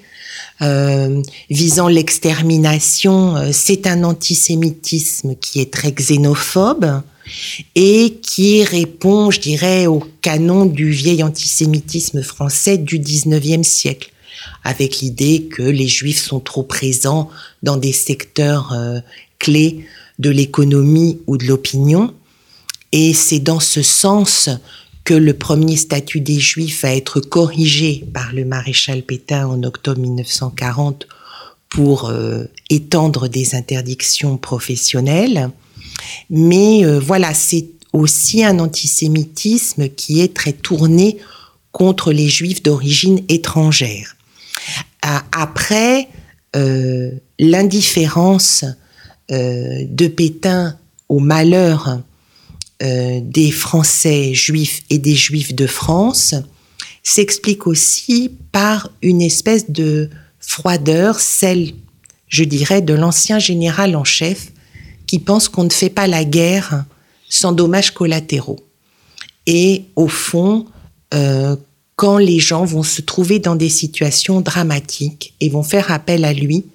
euh, 0.61 1.21
visant 1.49 1.87
l'extermination. 1.87 3.35
Euh, 3.35 3.49
C'est 3.51 3.87
un 3.87 4.03
antisémitisme 4.03 5.35
qui 5.35 5.59
est 5.59 5.73
très 5.73 5.91
xénophobe 5.91 7.01
et 7.75 8.19
qui 8.21 8.63
répond, 8.63 9.31
je 9.31 9.39
dirais, 9.39 9.87
au 9.87 10.03
canon 10.21 10.65
du 10.65 10.89
vieil 10.89 11.23
antisémitisme 11.23 12.21
français 12.21 12.77
du 12.77 12.99
19e 12.99 13.63
siècle, 13.63 14.11
avec 14.63 14.99
l'idée 14.99 15.47
que 15.51 15.63
les 15.63 15.87
juifs 15.87 16.21
sont 16.21 16.39
trop 16.39 16.63
présents 16.63 17.29
dans 17.63 17.77
des 17.77 17.93
secteurs 17.93 18.73
euh, 18.73 18.99
clés 19.39 19.85
de 20.19 20.29
l'économie 20.29 21.19
ou 21.27 21.37
de 21.37 21.45
l'opinion. 21.45 22.13
Et 22.91 23.13
c'est 23.13 23.39
dans 23.39 23.59
ce 23.59 23.81
sens 23.81 24.49
que 25.03 25.13
le 25.13 25.33
premier 25.33 25.77
statut 25.77 26.21
des 26.21 26.39
Juifs 26.39 26.83
va 26.83 26.95
être 26.95 27.19
corrigé 27.19 28.05
par 28.13 28.33
le 28.33 28.45
maréchal 28.45 29.01
Pétain 29.01 29.47
en 29.47 29.63
octobre 29.63 29.99
1940 29.99 31.07
pour 31.69 32.09
euh, 32.09 32.43
étendre 32.69 33.27
des 33.27 33.55
interdictions 33.55 34.37
professionnelles. 34.37 35.49
Mais 36.29 36.85
euh, 36.85 36.99
voilà, 36.99 37.33
c'est 37.33 37.67
aussi 37.93 38.43
un 38.43 38.59
antisémitisme 38.59 39.89
qui 39.89 40.21
est 40.21 40.33
très 40.33 40.53
tourné 40.53 41.17
contre 41.71 42.11
les 42.11 42.27
Juifs 42.27 42.61
d'origine 42.61 43.21
étrangère. 43.27 44.15
Euh, 45.05 45.17
Après, 45.31 46.07
l'indifférence 47.39 48.65
de 49.29 50.07
Pétain 50.07 50.77
au 51.07 51.19
malheur 51.19 52.01
des 52.81 53.51
Français 53.51 54.33
juifs 54.33 54.81
et 54.89 54.97
des 54.97 55.15
Juifs 55.15 55.55
de 55.55 55.65
France 55.65 56.35
s'explique 57.03 57.67
aussi 57.67 58.31
par 58.51 58.89
une 59.01 59.21
espèce 59.21 59.69
de 59.71 60.09
froideur, 60.39 61.19
celle, 61.19 61.71
je 62.27 62.43
dirais, 62.43 62.81
de 62.81 62.93
l'ancien 62.93 63.39
général 63.39 63.95
en 63.95 64.03
chef, 64.03 64.51
qui 65.07 65.19
pense 65.19 65.47
qu'on 65.49 65.63
ne 65.63 65.69
fait 65.69 65.89
pas 65.89 66.07
la 66.07 66.25
guerre 66.25 66.85
sans 67.29 67.51
dommages 67.53 67.91
collatéraux. 67.91 68.59
Et 69.45 69.85
au 69.95 70.07
fond, 70.07 70.65
euh, 71.13 71.55
quand 72.01 72.17
les 72.17 72.39
gens 72.39 72.65
vont 72.65 72.81
se 72.81 72.99
trouver 72.99 73.37
dans 73.37 73.55
des 73.55 73.69
situations 73.69 74.41
dramatiques 74.41 75.35
et 75.39 75.49
vont 75.49 75.61
faire 75.61 75.91
appel 75.91 76.25
à 76.25 76.33
lui, 76.33 76.65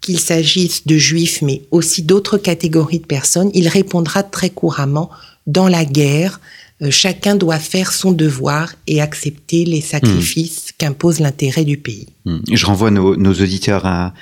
qu'il 0.00 0.20
s'agisse 0.20 0.86
de 0.86 0.96
juifs, 0.96 1.42
mais 1.42 1.62
aussi 1.72 2.04
d'autres 2.04 2.38
catégories 2.38 3.00
de 3.00 3.06
personnes, 3.06 3.50
il 3.52 3.66
répondra 3.66 4.22
très 4.22 4.48
couramment 4.48 5.10
dans 5.48 5.66
la 5.66 5.84
guerre, 5.84 6.40
euh, 6.82 6.92
chacun 6.92 7.34
doit 7.34 7.58
faire 7.58 7.92
son 7.92 8.12
devoir 8.12 8.72
et 8.86 9.00
accepter 9.00 9.64
les 9.64 9.80
sacrifices 9.80 10.68
hmm. 10.68 10.74
qu'impose 10.78 11.18
l'intérêt 11.18 11.64
du 11.64 11.78
pays. 11.78 12.06
Hmm. 12.24 12.38
Je 12.48 12.64
renvoie 12.64 12.92
nos, 12.92 13.34
auditeurs 13.34 13.86
à, 13.86 14.14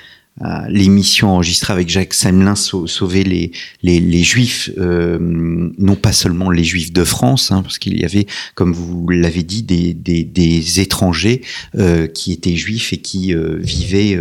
l'émission 0.69 1.29
enregistrée 1.29 1.73
avec 1.73 1.89
Jacques 1.89 2.13
Semelin, 2.13 2.55
Sauver 2.55 3.23
les, 3.23 3.51
les, 3.83 4.23
Juifs, 4.23 4.71
euh, 4.77 5.17
non 5.19 5.95
pas 5.95 6.13
seulement 6.13 6.49
les 6.49 6.63
Juifs 6.63 6.91
de 6.93 7.03
France, 7.03 7.51
hein, 7.51 7.61
parce 7.61 7.77
qu'il 7.77 7.99
y 7.99 8.05
avait, 8.05 8.25
comme 8.55 8.73
vous 8.73 9.07
l'avez 9.09 9.43
dit, 9.43 9.61
des, 9.61 9.93
des, 9.93 10.79
étrangers 10.79 11.41
euh, 11.75 12.07
qui 12.07 12.31
étaient 12.31 12.55
juifs 12.55 12.93
et 12.93 12.97
qui 12.97 13.35
vivaient, 13.35 14.17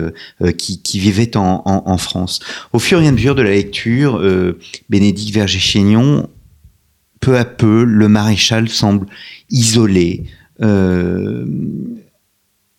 qui, 0.59 0.83
qui, 0.83 0.99
vivaient 0.99 1.37
en, 1.37 1.63
en, 1.65 1.97
France. 1.97 2.41
Au 2.73 2.79
fur 2.79 3.01
et 3.01 3.09
à 3.09 3.13
mesure 3.13 3.35
de 3.35 3.43
la 3.43 3.51
lecture, 3.51 4.21
Bénédicte 4.91 5.35
Verger-Chénion 5.35 6.29
peu 7.21 7.37
à 7.37 7.45
peu, 7.45 7.85
le 7.85 8.09
maréchal 8.09 8.69
semble 8.69 9.07
isolé. 9.51 10.25
Euh, 10.63 11.45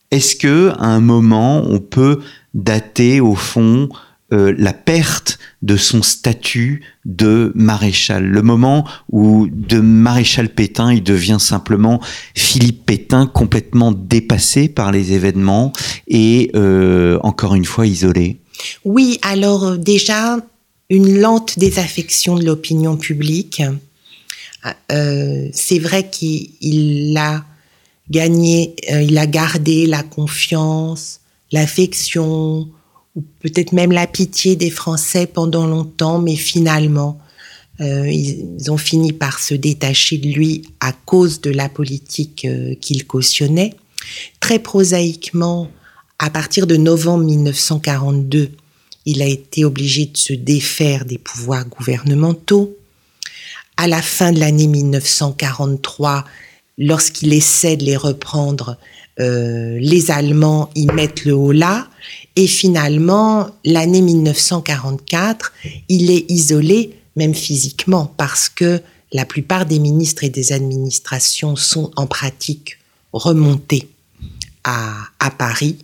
est-ce 0.10 0.36
que 0.36 0.70
à 0.78 0.88
un 0.88 1.00
moment, 1.00 1.64
on 1.68 1.80
peut 1.80 2.20
dater 2.54 3.20
au 3.22 3.36
fond 3.36 3.90
euh, 4.34 4.54
la 4.58 4.74
perte 4.74 5.40
de 5.62 5.76
son 5.76 6.02
statut 6.02 6.84
de 7.06 7.52
maréchal, 7.56 8.26
le 8.26 8.42
moment 8.42 8.88
où 9.12 9.48
de 9.52 9.80
maréchal 9.80 10.50
Pétain, 10.50 10.94
il 10.94 11.04
devient 11.04 11.38
simplement 11.40 12.00
Philippe 12.36 12.86
Pétain, 12.86 13.28
complètement 13.28 13.92
dépassé 13.92 14.70
par 14.70 14.92
les 14.92 15.12
événements 15.12 15.74
et 16.08 16.52
euh, 16.56 17.20
encore 17.24 17.56
une 17.56 17.66
fois 17.66 17.88
isolé. 17.88 18.40
Oui, 18.86 19.20
alors 19.22 19.78
déjà 19.78 20.38
une 20.90 21.20
lente 21.20 21.58
désaffection 21.60 22.36
de 22.36 22.46
l'opinion 22.46 22.96
publique 22.96 23.62
euh, 24.92 25.50
c'est 25.54 25.80
vrai 25.80 26.10
qu'il 26.10 27.18
a 27.18 27.44
gagné, 28.10 28.76
euh, 28.92 29.02
il 29.02 29.18
a 29.18 29.26
gardé 29.26 29.86
la 29.88 30.04
confiance, 30.04 31.21
l'affection, 31.52 32.70
ou 33.16 33.24
peut-être 33.40 33.74
même 33.74 33.92
la 33.92 34.08
pitié 34.08 34.56
des 34.56 34.70
Français 34.70 35.28
pendant 35.28 35.68
longtemps, 35.68 36.20
mais 36.20 36.36
finalement, 36.36 37.20
euh, 37.80 38.08
ils 38.10 38.72
ont 38.72 38.78
fini 38.78 39.12
par 39.12 39.40
se 39.40 39.54
détacher 39.54 40.18
de 40.18 40.30
lui 40.30 40.64
à 40.80 40.94
cause 40.94 41.42
de 41.42 41.50
la 41.52 41.68
politique 41.68 42.48
qu'il 42.80 43.06
cautionnait. 43.06 43.74
Très 44.40 44.60
prosaïquement, 44.60 45.70
à 46.20 46.30
partir 46.30 46.68
de 46.68 46.78
novembre 46.78 47.24
1942, 47.26 48.52
il 49.06 49.22
a 49.22 49.28
été 49.28 49.66
obligé 49.66 50.06
de 50.06 50.18
se 50.18 50.34
défaire 50.34 51.06
des 51.06 51.18
pouvoirs 51.18 51.66
gouvernementaux 51.66 52.78
à 53.78 53.88
la 53.88 54.02
fin 54.02 54.32
de 54.32 54.40
l'année 54.40 54.68
1943, 54.68 56.26
lorsqu'il 56.78 57.34
essaie 57.34 57.78
de 57.78 57.84
les 57.84 57.98
reprendre, 57.98 58.78
euh, 59.22 59.78
les 59.80 60.12
Allemands 60.12 60.70
y 60.76 60.88
mettent 60.88 61.26
le 61.26 61.34
haut 61.34 61.52
là. 61.52 61.88
Et 62.36 62.48
finalement, 62.48 63.50
l'année 63.64 64.02
1944, 64.02 65.54
il 65.90 66.12
est 66.12 66.30
isolé, 66.30 66.98
même 67.16 67.36
physiquement, 67.36 68.14
parce 68.18 68.50
que 68.50 68.82
la 69.14 69.26
plupart 69.26 69.66
des 69.66 69.80
ministres 69.80 70.24
et 70.24 70.30
des 70.30 70.54
administrations 70.54 71.56
sont 71.56 71.92
en 71.96 72.08
pratique 72.08 72.78
remontés 73.14 73.90
à, 74.64 75.08
Paris 75.38 75.78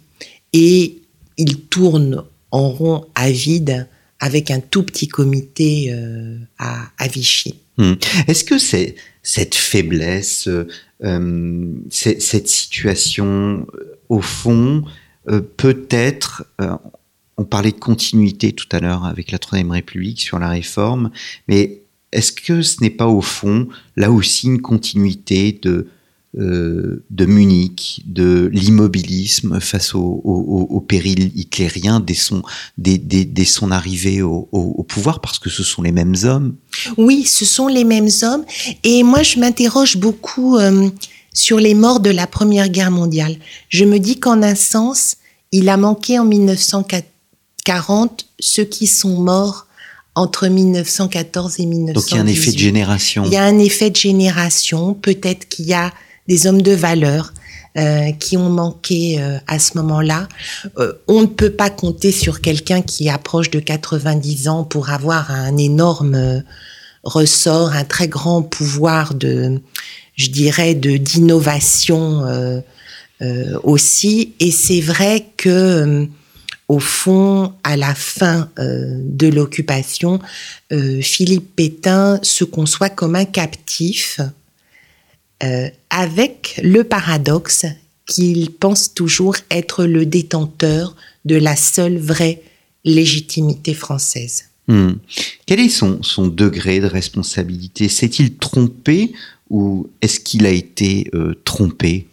et 0.54 1.00
il 1.38 1.62
tourne 1.62 2.24
en 2.52 2.70
rond 2.70 3.06
à 3.16 3.32
vide 3.32 3.88
avec 4.20 4.52
un 4.52 4.60
tout 4.60 4.84
petit 4.84 5.08
comité 5.08 5.92
euh, 5.92 6.38
à 6.58 7.08
Vichy. 7.08 7.60
Hmm. 7.78 7.94
Est-ce 8.28 8.44
que 8.44 8.58
c'est 8.58 8.96
cette 9.22 9.56
faiblesse, 9.56 10.48
euh, 10.48 10.68
euh 11.04 11.74
cette 11.90 12.48
situation, 12.48 13.68
au 14.10 14.22
fond, 14.22 14.84
peut-être, 15.58 16.46
on 17.38 17.44
parlait 17.44 17.72
de 17.72 17.80
continuité 17.80 18.54
tout 18.54 18.68
à 18.72 18.80
l'heure 18.80 19.06
avec 19.06 19.32
la 19.32 19.40
Troisième 19.40 19.72
République 19.72 20.22
sur 20.22 20.40
la 20.40 20.50
réforme, 20.50 21.12
mais 21.48 21.82
est-ce 22.12 22.32
que 22.32 22.62
ce 22.62 22.82
n'est 22.82 22.90
pas 22.90 23.08
au 23.08 23.22
fond 23.22 23.68
là 23.96 24.12
aussi 24.12 24.48
une 24.48 24.62
continuité 24.62 25.52
de 25.62 25.88
euh, 26.38 27.06
de 27.10 27.26
Munich, 27.26 28.02
de 28.06 28.50
l'immobilisme 28.54 29.62
face 29.62 29.96
au, 29.96 30.84
péril 30.88 31.32
hitlérien 31.36 32.00
dès 32.00 32.14
son, 32.14 32.44
son 33.46 33.72
arrivée 33.72 34.22
au, 34.22 34.86
pouvoir, 34.88 35.20
parce 35.22 35.40
que 35.40 35.50
ce 35.50 35.64
sont 35.64 35.82
les 35.82 35.94
mêmes 35.94 36.16
hommes. 36.24 36.56
Oui, 36.98 37.24
ce 37.24 37.46
sont 37.46 37.68
les 37.68 37.86
mêmes 37.86 38.10
hommes. 38.24 38.44
Et 38.84 39.04
moi, 39.04 39.24
je 39.24 39.40
m'interroge 39.40 39.96
beaucoup 39.98 40.58
euh, 40.58 40.90
sur 41.34 41.60
les 41.60 41.74
morts 41.74 42.02
de 42.02 42.10
la 42.10 42.28
Première 42.28 42.70
Guerre 42.70 42.92
mondiale. 42.92 43.38
Je 43.70 43.86
me 43.86 43.98
dis 43.98 44.20
qu'en 44.20 44.44
un 44.44 44.56
sens, 44.56 45.16
il 45.52 45.70
a 45.70 45.78
manqué 45.78 46.20
en 46.20 46.26
1940 46.26 48.28
ceux 48.40 48.66
qui 48.66 48.86
sont 48.86 49.20
morts 49.22 49.66
entre 50.14 50.48
1914 50.48 51.60
et 51.60 51.66
1918. 51.66 51.94
Donc 51.94 52.12
il 52.12 52.16
y 52.16 52.18
a 52.18 52.22
un 52.22 52.28
effet 52.28 52.52
de 52.52 52.58
génération. 52.58 53.24
Il 53.26 53.34
y 53.34 53.38
a 53.38 53.44
un 53.44 53.60
effet 53.60 53.90
de 53.90 53.96
génération. 53.96 54.94
Peut-être 54.94 55.48
qu'il 55.48 55.68
y 55.68 55.74
a 55.74 55.94
des 56.28 56.48
hommes 56.48 56.62
de 56.62 56.74
valeur 56.74 57.34
euh, 57.78 58.12
qui 58.12 58.38
ont 58.38 58.50
manqué 58.50 59.22
euh, 59.22 59.38
à 59.46 59.60
ce 59.60 59.78
moment-là. 59.78 60.28
Euh, 60.80 60.94
on 61.08 61.22
ne 61.22 61.28
peut 61.28 61.52
pas 61.52 61.70
compter 61.70 62.12
sur 62.12 62.42
quelqu'un 62.42 62.82
qui 62.82 63.08
approche 63.08 63.52
de 63.52 63.60
90 63.60 64.48
ans 64.48 64.64
pour 64.64 64.90
avoir 64.90 65.30
un 65.30 65.56
énorme 65.58 66.44
ressort, 67.04 67.74
un 67.74 67.84
très 67.84 68.08
grand 68.08 68.42
pouvoir 68.42 69.14
de, 69.14 69.62
je 70.16 70.30
dirais, 70.32 70.74
de 70.74 70.98
d'innovation 70.98 72.26
aussi. 73.64 74.34
Et 74.40 74.50
c'est 74.50 74.82
vrai 74.82 75.28
que 75.38 76.08
au 76.68 76.80
fond, 76.80 77.54
à 77.64 77.78
la 77.78 77.94
fin 77.94 78.50
de 78.58 79.28
l'occupation, 79.28 80.20
Philippe 80.72 81.56
Pétain 81.56 82.20
se 82.24 82.44
conçoit 82.44 82.90
comme 82.90 83.16
un 83.16 83.26
captif 83.26 84.20
euh, 85.44 85.70
avec 85.90 86.60
le 86.64 86.84
paradoxe 86.84 87.66
qu'il 88.08 88.52
pense 88.52 88.94
toujours 88.94 89.36
être 89.52 89.86
le 89.86 90.06
détenteur 90.06 90.96
de 91.26 91.36
la 91.36 91.56
seule 91.56 91.98
vraie 91.98 92.42
légitimité 92.86 93.74
française. 93.74 94.46
Hmm. 94.68 94.94
Quel 95.46 95.60
est 95.60 95.70
son, 95.70 96.02
son, 96.04 96.28
degré 96.28 96.80
de 96.80 96.88
responsabilité? 96.88 97.90
S'est-il 97.90 98.36
trompé 98.36 99.14
ou 99.50 99.90
est-ce 100.02 100.20
qu'il 100.20 100.46
a 100.46 100.52
été 100.52 101.10
euh, 101.14 101.34
trompé? 101.46 102.08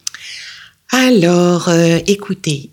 Alors, 0.90 1.68
euh, 1.68 1.98
écoutez, 2.06 2.70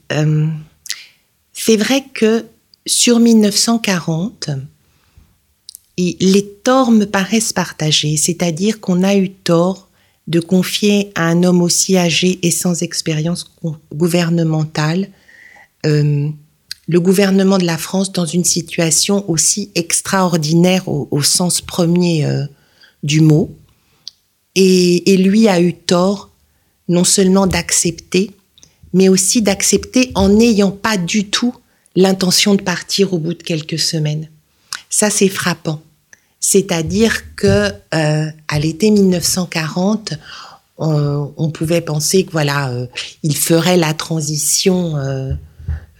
c'est 1.53 1.77
vrai 1.77 2.03
que 2.13 2.45
sur 2.85 3.19
1940, 3.19 4.49
les 5.97 6.47
torts 6.63 6.91
me 6.91 7.05
paraissent 7.05 7.53
partagés, 7.53 8.17
c'est-à-dire 8.17 8.79
qu'on 8.79 9.03
a 9.03 9.15
eu 9.15 9.29
tort 9.29 9.89
de 10.27 10.39
confier 10.39 11.11
à 11.15 11.25
un 11.27 11.43
homme 11.43 11.61
aussi 11.61 11.97
âgé 11.97 12.39
et 12.43 12.51
sans 12.51 12.83
expérience 12.83 13.51
gouvernementale 13.93 15.09
euh, 15.85 16.29
le 16.87 16.99
gouvernement 16.99 17.57
de 17.57 17.65
la 17.65 17.77
France 17.77 18.11
dans 18.11 18.25
une 18.25 18.43
situation 18.43 19.29
aussi 19.29 19.71
extraordinaire 19.75 20.87
au, 20.87 21.21
sens 21.21 21.61
premier 21.61 22.25
euh, 22.25 22.43
du 23.03 23.21
mot. 23.21 23.55
Et, 24.55 25.15
lui 25.17 25.47
a 25.47 25.61
eu 25.61 25.73
tort 25.73 26.29
non 26.89 27.05
seulement 27.05 27.47
d'accepter, 27.47 28.31
mais 28.93 29.07
aussi 29.07 29.41
d'accepter 29.41 30.11
en 30.15 30.27
n'ayant 30.27 30.71
pas 30.71 30.97
du 30.97 31.29
tout 31.29 31.55
l'intention 31.95 32.55
de 32.55 32.61
partir 32.61 33.13
au 33.13 33.19
bout 33.19 33.35
de 33.35 33.43
quelques 33.43 33.79
semaines. 33.79 34.29
Ça, 34.89 35.09
c'est 35.09 35.29
frappant. 35.29 35.81
C'est-à-dire 36.41 37.35
que 37.35 37.71
euh, 37.93 38.25
à 38.47 38.59
l'été 38.59 38.91
1940, 38.91 40.13
on, 40.77 41.51
pouvait 41.51 41.81
penser 41.81 42.23
que 42.23 42.31
voilà, 42.31 42.71
euh, 42.71 42.87
il 43.21 43.37
ferait 43.37 43.77
la 43.77 43.93
transition 43.93 44.97
euh, 44.97 45.31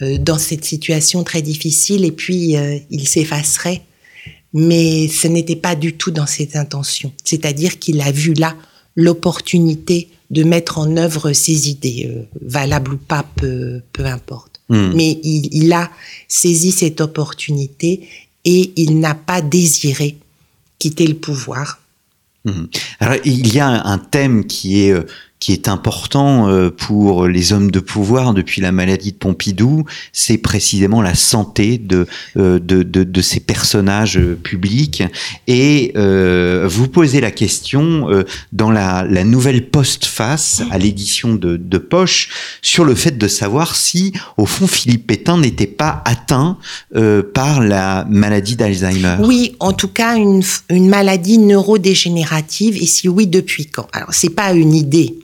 euh, 0.02 0.18
dans 0.18 0.40
cette 0.40 0.66
situation 0.66 1.24
très 1.24 1.42
difficile 1.42 2.06
et 2.06 2.12
puis 2.12 2.58
euh, 2.58 2.80
il 2.90 3.08
s'effacerait. 3.08 3.82
Mais 4.54 5.08
ce 5.08 5.28
n'était 5.28 5.56
pas 5.56 5.76
du 5.76 5.94
tout 5.94 6.12
dans 6.12 6.26
ses 6.26 6.58
intentions. 6.58 7.14
C'est-à-dire 7.24 7.78
qu'il 7.80 8.02
a 8.02 8.12
vu 8.12 8.34
là 8.34 8.56
l'opportunité 8.96 10.10
de 10.32 10.44
mettre 10.44 10.80
en 10.80 10.98
œuvre 10.98 11.34
ses 11.34 11.70
idées, 11.70 12.10
euh, 12.10 12.24
valables 12.42 12.94
ou 12.94 12.98
pas, 12.98 13.26
peu, 13.36 13.82
peu 13.94 14.06
importe. 14.06 14.62
Hmm. 14.70 14.92
Mais 14.96 15.20
il, 15.24 15.50
il 15.52 15.72
a 15.72 15.92
saisi 16.28 16.72
cette 16.72 17.00
opportunité 17.00 18.08
et 18.44 18.74
il 18.76 19.00
n'a 19.00 19.14
pas 19.14 19.42
désiré 19.42 20.18
quitter 20.82 21.06
le 21.06 21.13
pouvoir. 21.13 21.80
Mhm. 22.44 22.67
Il 23.24 23.54
y 23.54 23.60
a 23.60 23.67
un 23.67 24.00
thème 24.00 24.46
qui 24.48 24.82
est 24.82 24.94
euh, 24.94 25.06
qui 25.42 25.54
est 25.54 25.68
important 25.68 26.48
euh, 26.48 26.70
pour 26.70 27.28
les 27.28 27.52
hommes 27.52 27.72
de 27.72 27.80
pouvoir 27.80 28.34
depuis 28.34 28.62
la 28.62 28.72
maladie 28.72 29.12
de 29.12 29.18
Pompidou, 29.18 29.86
c'est 30.14 30.38
précisément 30.38 31.02
la 31.02 31.16
santé 31.16 31.80
de, 31.80 32.06
euh, 32.38 32.60
de, 32.60 32.84
de, 32.84 33.22
ces 33.22 33.40
personnages 33.40 34.20
euh, 34.20 34.36
publics. 34.42 35.04
Et 35.48 35.94
vous 35.96 36.88
posez 36.88 37.22
la 37.22 37.32
question 37.32 38.08
dans 38.52 38.70
la, 38.70 39.04
la 39.04 39.24
nouvelle 39.24 39.70
postface 39.70 40.62
à 40.70 40.78
l'édition 40.78 41.34
de, 41.34 41.58
de 41.58 41.78
Poche 41.80 42.30
sur 42.62 42.86
le 42.86 42.94
fait 42.94 43.18
de 43.18 43.28
savoir 43.28 43.76
si, 43.76 44.14
au 44.38 44.46
fond, 44.46 44.68
Philippe 44.68 45.08
Pétain 45.08 45.40
n'était 45.40 45.66
pas 45.66 46.04
atteint 46.06 46.58
par 47.34 47.62
la 47.62 48.06
maladie 48.10 48.56
d'Alzheimer. 48.56 49.18
Oui, 49.22 49.56
en 49.60 49.74
tout 49.74 49.88
cas, 49.88 50.16
une, 50.16 50.44
une 50.70 50.90
maladie 50.90 51.40
neurodégénérative. 51.40 52.78
Et 52.78 52.86
si 52.86 53.10
oui, 53.10 53.26
depuis 53.26 53.66
quand? 53.66 53.88
Alors, 53.94 54.14
c'est 54.14 54.30
pas 54.30 54.54
une 54.54 54.74
idée. 54.74 55.16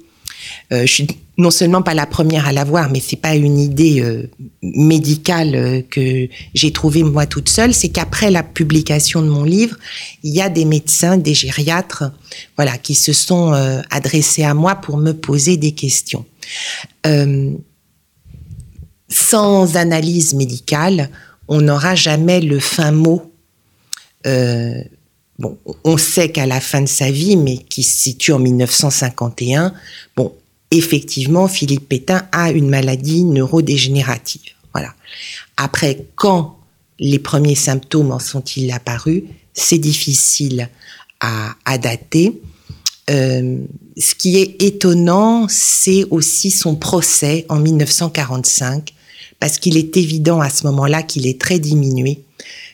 Euh, 0.74 0.82
je 0.82 0.92
suis 0.92 1.08
non 1.38 1.52
seulement 1.52 1.82
pas 1.82 1.94
la 1.94 2.06
première 2.06 2.48
à 2.48 2.52
l'avoir, 2.52 2.90
mais 2.90 3.00
c'est 3.00 3.16
pas 3.16 3.36
une 3.36 3.58
idée 3.60 4.02
euh, 4.02 4.30
médicale 4.62 5.56
euh, 5.56 5.82
que 5.82 6.28
j'ai 6.54 6.74
trouvée 6.74 7.04
moi 7.04 7.26
toute 7.26 7.48
seule. 7.48 7.74
C'est 7.74 7.90
qu'après 7.90 8.32
la 8.32 8.44
publication 8.44 9.22
de 9.22 9.30
mon 9.30 9.44
livre, 9.44 9.78
il 10.24 10.34
y 10.34 10.42
a 10.42 10.50
des 10.50 10.66
médecins, 10.66 11.18
des 11.18 11.34
gériatres, 11.34 12.12
voilà, 12.58 12.78
qui 12.78 12.96
se 12.96 13.14
sont 13.14 13.54
adressés 13.90 14.44
à 14.44 14.54
moi 14.54 14.76
pour 14.76 14.98
me 14.98 15.14
poser 15.14 15.58
des 15.58 15.72
questions. 15.72 16.26
Sans 19.10 19.78
analyse 19.78 20.34
médicale, 20.34 21.10
on 21.48 21.62
n'aura 21.62 21.96
jamais 21.96 22.42
le 22.42 22.60
fin 22.60 22.92
mot. 22.92 23.32
Bon, 25.40 25.58
on 25.84 25.98
sait 25.98 26.30
qu'à 26.30 26.48
la 26.48 26.60
fin 26.60 26.82
de 26.82 26.88
sa 26.88 27.12
vie, 27.12 27.38
mais 27.38 27.58
qui 27.58 27.84
se 27.84 27.96
situe 27.96 28.34
en 28.34 28.40
1951, 28.40 29.72
bon, 30.16 30.34
effectivement, 30.72 31.48
Philippe 31.48 31.88
Pétain 31.90 32.28
a 32.32 32.52
une 32.52 32.70
maladie 32.70 33.24
neurodégénérative. 33.24 34.54
Voilà. 34.74 34.94
Après, 35.56 36.06
quand 36.16 36.60
les 37.00 37.20
premiers 37.20 37.56
symptômes 37.56 38.12
en 38.12 38.20
sont-ils 38.20 38.72
apparus, 38.72 39.24
c'est 39.54 39.78
difficile 39.78 40.70
à, 41.20 41.56
à 41.66 41.78
dater. 41.78 42.42
Euh, 43.10 43.58
ce 43.98 44.16
qui 44.16 44.38
est 44.38 44.62
étonnant, 44.62 45.48
c'est 45.50 46.06
aussi 46.12 46.52
son 46.52 46.76
procès 46.76 47.46
en 47.50 47.60
1945, 47.60 48.94
parce 49.40 49.60
qu'il 49.60 49.78
est 49.78 49.98
évident 49.98 50.42
à 50.42 50.50
ce 50.50 50.66
moment-là 50.68 51.04
qu'il 51.04 51.28
est 51.28 51.40
très 51.40 51.60
diminué. 51.60 52.24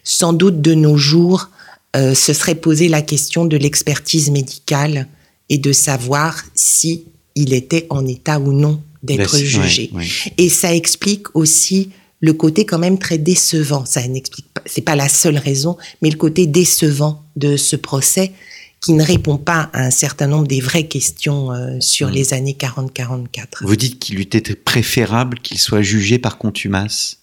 Sans 0.04 0.34
doute 0.34 0.62
de 0.62 0.74
nos 0.74 0.98
jours, 0.98 1.50
euh, 1.96 2.16
se 2.16 2.34
serait 2.34 2.56
posé 2.56 2.88
la 2.88 3.02
question 3.02 3.46
de 3.46 3.56
l'expertise 3.56 4.32
médicale 4.32 5.08
et 5.50 5.60
de 5.60 5.72
savoir 5.72 6.44
si 6.56 7.06
il 7.36 7.54
était 7.54 7.88
en 7.90 8.06
état 8.06 8.40
ou 8.40 8.54
non 8.54 8.82
d'être 9.02 9.38
jugé. 9.38 9.90
ouais. 9.94 10.06
Et 10.38 10.50
ça 10.50 10.74
explique 10.74 11.36
aussi 11.36 11.90
le 12.22 12.34
côté 12.34 12.66
quand 12.66 12.80
même 12.80 12.98
très 12.98 13.18
décevant. 13.18 13.86
Ça 13.86 14.08
n'explique 14.08 14.48
pas, 14.54 14.62
c'est 14.66 14.82
pas 14.82 14.96
la 14.96 15.10
seule 15.10 15.38
raison, 15.38 15.78
mais 16.02 16.10
le 16.10 16.18
côté 16.18 16.48
décevant 16.48 17.22
de 17.36 17.58
ce 17.58 17.76
procès 17.76 18.32
qui 18.80 18.94
ne 18.94 19.04
répond 19.04 19.38
pas 19.38 19.70
à 19.74 19.82
un 19.86 19.92
certain 19.92 20.28
nombre 20.28 20.48
des 20.48 20.60
vraies 20.62 20.88
questions 20.88 21.52
euh, 21.52 21.80
sur 21.80 22.10
Mm. 22.10 22.12
les 22.12 22.34
années 22.34 22.58
40-44. 22.60 23.66
Vous 23.66 23.76
dites 23.76 24.00
qu'il 24.00 24.20
eût 24.20 24.24
été 24.24 24.56
préférable 24.56 25.40
qu'il 25.40 25.58
soit 25.60 25.82
jugé 25.82 26.20
par 26.20 26.38
contumace. 26.38 27.20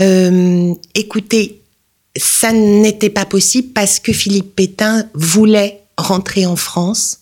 Euh, 0.00 0.74
écoutez, 0.94 1.60
ça 2.16 2.52
n'était 2.52 3.10
pas 3.10 3.26
possible 3.26 3.68
parce 3.74 4.00
que 4.00 4.12
Philippe 4.12 4.54
Pétain 4.56 5.08
voulait 5.14 5.80
rentrer 5.96 6.46
en 6.46 6.56
France 6.56 7.19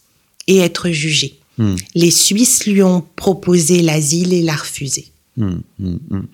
et 0.49 0.59
être 0.59 0.91
jugé. 0.91 1.39
Hmm. 1.59 1.77
Les 1.95 2.11
Suisses 2.11 2.67
lui 2.67 2.83
ont 2.83 3.05
proposé 3.17 3.83
l'asile 3.83 4.33
et 4.33 4.43
l'a 4.43 4.57
refusé. 4.57 5.07
Hum, 5.41 5.63
hum. 5.81 6.27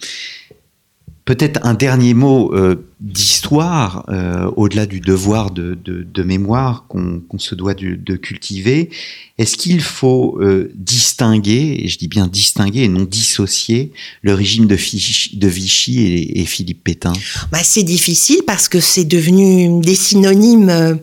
Peut-être 1.26 1.60
un 1.62 1.72
dernier 1.72 2.12
mot 2.12 2.52
euh, 2.54 2.76
d'histoire, 3.00 4.04
euh, 4.10 4.50
au-delà 4.56 4.84
du 4.84 5.00
devoir 5.00 5.50
de, 5.52 5.74
de- 5.82 6.02
de 6.02 6.22
mémoire 6.22 6.84
qu'on 6.86 7.22
se 7.38 7.54
doit 7.54 7.72
de, 7.72 7.94
de 7.94 8.16
cultiver. 8.16 8.90
Est-ce 9.38 9.56
qu'il 9.56 9.80
faut 9.80 10.38
euh, 10.42 10.70
distinguer, 10.74 11.80
et 11.82 11.88
je 11.88 11.96
dis 11.96 12.08
bien 12.08 12.26
distinguer 12.26 12.82
et 12.82 12.88
non 12.88 13.04
dissocier, 13.04 13.92
le 14.20 14.34
régime 14.34 14.66
de, 14.66 14.74
Vichy 15.48 16.00
et, 16.00 16.40
et 16.42 16.44
Philippe 16.44 16.84
Pétain? 16.84 17.14
Bah, 17.50 17.60
c'est 17.62 17.84
difficile 17.84 18.42
parce 18.46 18.68
que 18.68 18.80
c'est 18.80 19.06
devenu 19.06 19.80
des 19.80 19.94
synonymes 19.94 20.98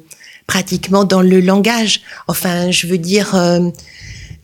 pratiquement 0.51 1.05
dans 1.05 1.21
le 1.21 1.39
langage. 1.39 2.01
Enfin, 2.27 2.71
je 2.71 2.85
veux 2.85 2.97
dire, 2.97 3.35
euh, 3.35 3.69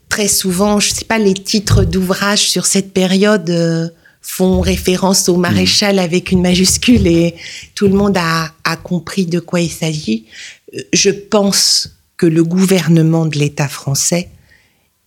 très 0.08 0.30
souvent, 0.30 0.80
je 0.80 0.90
sais 0.92 1.04
pas, 1.04 1.18
les 1.18 1.34
titres 1.34 1.84
d'ouvrages 1.84 2.50
sur 2.50 2.66
cette 2.66 2.94
période 2.94 3.50
euh, 3.50 3.90
font 4.22 4.62
référence 4.62 5.28
au 5.28 5.36
maréchal 5.36 6.00
avec 6.00 6.32
une 6.32 6.42
majuscule 6.42 7.06
et 7.08 7.36
tout 7.76 7.90
le 7.90 7.94
monde 7.94 8.16
a, 8.16 8.54
a 8.64 8.78
compris 8.78 9.26
de 9.26 9.42
quoi 9.42 9.60
il 9.60 9.70
s'agit. 9.70 10.28
Euh, 10.74 10.80
Je 10.94 11.10
pense 11.10 11.90
que 12.16 12.26
le 12.26 12.46
gouvernement 12.46 13.26
de 13.26 13.38
l'État 13.38 13.68
français, 13.68 14.30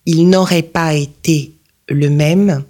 il 0.05 0.29
n'aurait 0.29 0.69
pas 0.81 0.93
été 0.93 1.53
le 1.89 2.11
même 2.11 2.63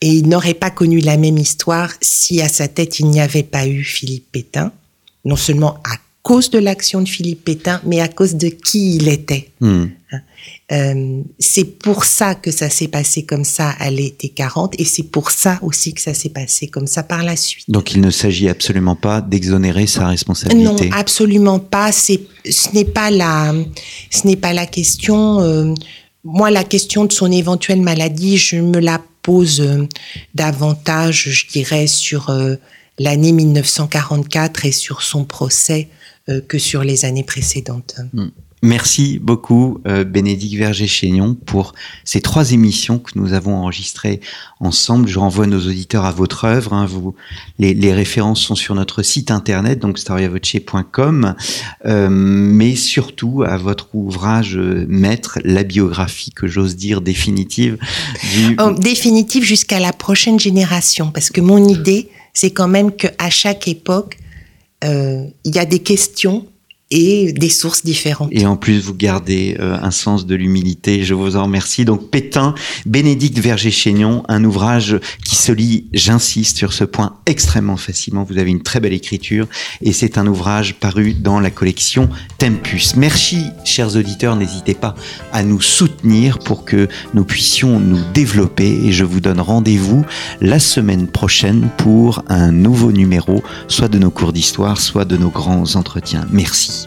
et 0.00 0.08
il 0.08 0.28
n'aurait 0.28 0.54
pas 0.54 0.70
connu 0.70 1.00
la 1.00 1.16
même 1.16 1.38
histoire 1.38 1.90
si 2.00 2.40
à 2.40 2.48
sa 2.48 2.68
tête 2.68 3.00
il 3.00 3.06
n'y 3.06 3.20
avait 3.20 3.42
pas 3.42 3.66
eu 3.66 3.82
Philippe 3.82 4.30
Pétain, 4.30 4.70
non 5.24 5.36
seulement 5.36 5.80
à 5.82 5.96
cause 6.24 6.50
de 6.50 6.58
l'action 6.58 7.00
de 7.02 7.08
Philippe 7.08 7.44
Pétain, 7.44 7.80
mais 7.84 8.00
à 8.00 8.08
cause 8.08 8.34
de 8.34 8.48
qui 8.48 8.96
il 8.96 9.08
était. 9.08 9.50
Hum, 9.60 9.90
Euh, 10.72 11.20
c'est 11.38 11.64
pour 11.64 12.04
ça 12.04 12.34
que 12.34 12.50
ça 12.50 12.68
s'est 12.70 12.88
passé 12.88 13.24
comme 13.24 13.44
ça 13.44 13.70
à 13.78 13.90
l'été 13.90 14.28
40 14.30 14.74
et 14.80 14.84
c'est 14.84 15.02
pour 15.02 15.30
ça 15.30 15.58
aussi 15.62 15.92
que 15.92 16.00
ça 16.00 16.14
s'est 16.14 16.30
passé 16.40 16.68
comme 16.68 16.86
ça 16.86 17.02
par 17.02 17.22
la 17.22 17.36
suite. 17.36 17.68
Donc 17.68 17.92
il 17.92 18.00
ne 18.00 18.10
s'agit 18.10 18.48
absolument 18.48 18.94
pas 18.96 19.20
d'exonérer 19.20 19.86
sa 19.86 20.00
Non, 20.02 20.06
responsabilité. 20.08 20.90
absolument 20.94 21.58
pas. 21.58 21.92
C'est, 21.92 22.20
ce 22.48 22.68
n'est 22.72 22.84
pas 22.86 23.10
la, 23.10 23.52
ce 24.10 24.26
n'est 24.26 24.36
pas 24.36 24.52
la 24.54 24.66
question. 24.66 25.40
euh, 25.40 25.74
moi, 26.24 26.50
la 26.50 26.64
question 26.64 27.04
de 27.04 27.12
son 27.12 27.30
éventuelle 27.32 27.82
maladie, 27.82 28.36
je 28.38 28.56
me 28.56 28.78
la 28.80 29.00
pose 29.22 29.60
euh, 29.60 29.86
davantage, 30.34 31.28
je 31.30 31.46
dirais, 31.48 31.86
sur 31.86 32.30
l'année 32.98 33.32
1944 33.32 34.64
et 34.66 34.72
sur 34.72 35.02
son 35.02 35.24
procès 35.24 35.88
que 36.48 36.58
sur 36.58 36.84
les 36.84 37.04
années 37.04 37.24
précédentes. 37.24 37.96
Merci 38.64 39.18
beaucoup, 39.18 39.80
euh, 39.86 40.04
Bénédicte 40.04 40.54
Verger-Chaignon, 40.56 41.34
pour 41.34 41.74
ces 42.02 42.22
trois 42.22 42.52
émissions 42.52 42.98
que 42.98 43.10
nous 43.16 43.34
avons 43.34 43.56
enregistrées 43.56 44.20
ensemble. 44.58 45.06
Je 45.06 45.18
renvoie 45.18 45.46
nos 45.46 45.60
auditeurs 45.60 46.06
à 46.06 46.12
votre 46.12 46.46
œuvre. 46.46 46.72
hein. 46.72 46.86
Vous, 46.86 47.14
les, 47.58 47.74
les 47.74 47.92
références 47.92 48.40
sont 48.40 48.54
sur 48.54 48.74
notre 48.74 49.02
site 49.02 49.30
internet, 49.30 49.80
donc 49.80 49.98
storiavoce.com, 49.98 51.34
euh, 51.84 52.08
mais 52.10 52.74
surtout 52.74 53.42
à 53.42 53.58
votre 53.58 53.94
ouvrage 53.94 54.56
euh, 54.56 54.86
maître, 54.88 55.38
la 55.44 55.62
biographie 55.62 56.30
que 56.30 56.46
j'ose 56.46 56.74
dire 56.74 57.02
définitive 57.02 57.76
du. 58.32 58.56
En 58.58 58.70
définitive, 58.70 59.44
jusqu'à 59.44 59.78
la 59.78 59.92
prochaine 59.92 60.40
génération, 60.40 61.10
parce 61.12 61.28
que 61.28 61.42
mon 61.42 61.68
idée, 61.68 62.08
c'est 62.32 62.52
quand 62.52 62.68
même 62.68 62.92
qu'à 62.92 63.28
chaque 63.28 63.68
époque, 63.68 64.16
euh, 64.16 64.23
il 64.84 65.54
y 65.54 65.58
a 65.58 65.64
des 65.64 65.80
questions 65.80 66.46
et 66.94 67.32
des 67.32 67.48
sources 67.48 67.84
différentes. 67.84 68.28
Et 68.30 68.46
en 68.46 68.56
plus, 68.56 68.80
vous 68.80 68.94
gardez 68.94 69.56
euh, 69.58 69.76
un 69.82 69.90
sens 69.90 70.26
de 70.26 70.36
l'humilité. 70.36 71.02
Je 71.02 71.12
vous 71.12 71.34
en 71.34 71.42
remercie. 71.42 71.84
Donc, 71.84 72.08
Pétain, 72.08 72.54
Bénédicte 72.86 73.40
Verger-Chaignon, 73.40 74.22
un 74.28 74.44
ouvrage 74.44 75.00
qui 75.24 75.34
se 75.34 75.50
lit, 75.50 75.86
j'insiste 75.92 76.56
sur 76.56 76.72
ce 76.72 76.84
point, 76.84 77.16
extrêmement 77.26 77.76
facilement. 77.76 78.22
Vous 78.22 78.38
avez 78.38 78.50
une 78.52 78.62
très 78.62 78.78
belle 78.78 78.92
écriture 78.92 79.48
et 79.82 79.92
c'est 79.92 80.18
un 80.18 80.26
ouvrage 80.28 80.74
paru 80.74 81.14
dans 81.14 81.40
la 81.40 81.50
collection 81.50 82.08
Tempus. 82.38 82.94
Merci, 82.94 83.46
chers 83.64 83.96
auditeurs. 83.96 84.36
N'hésitez 84.36 84.74
pas 84.74 84.94
à 85.32 85.42
nous 85.42 85.60
soutenir 85.60 86.38
pour 86.38 86.64
que 86.64 86.88
nous 87.12 87.24
puissions 87.24 87.80
nous 87.80 88.00
développer 88.14 88.68
et 88.84 88.92
je 88.92 89.02
vous 89.02 89.20
donne 89.20 89.40
rendez-vous 89.40 90.04
la 90.40 90.60
semaine 90.60 91.08
prochaine 91.08 91.70
pour 91.76 92.22
un 92.28 92.52
nouveau 92.52 92.92
numéro, 92.92 93.42
soit 93.66 93.88
de 93.88 93.98
nos 93.98 94.10
cours 94.10 94.32
d'histoire, 94.32 94.80
soit 94.80 95.04
de 95.04 95.16
nos 95.16 95.30
grands 95.30 95.74
entretiens. 95.74 96.26
Merci. 96.30 96.83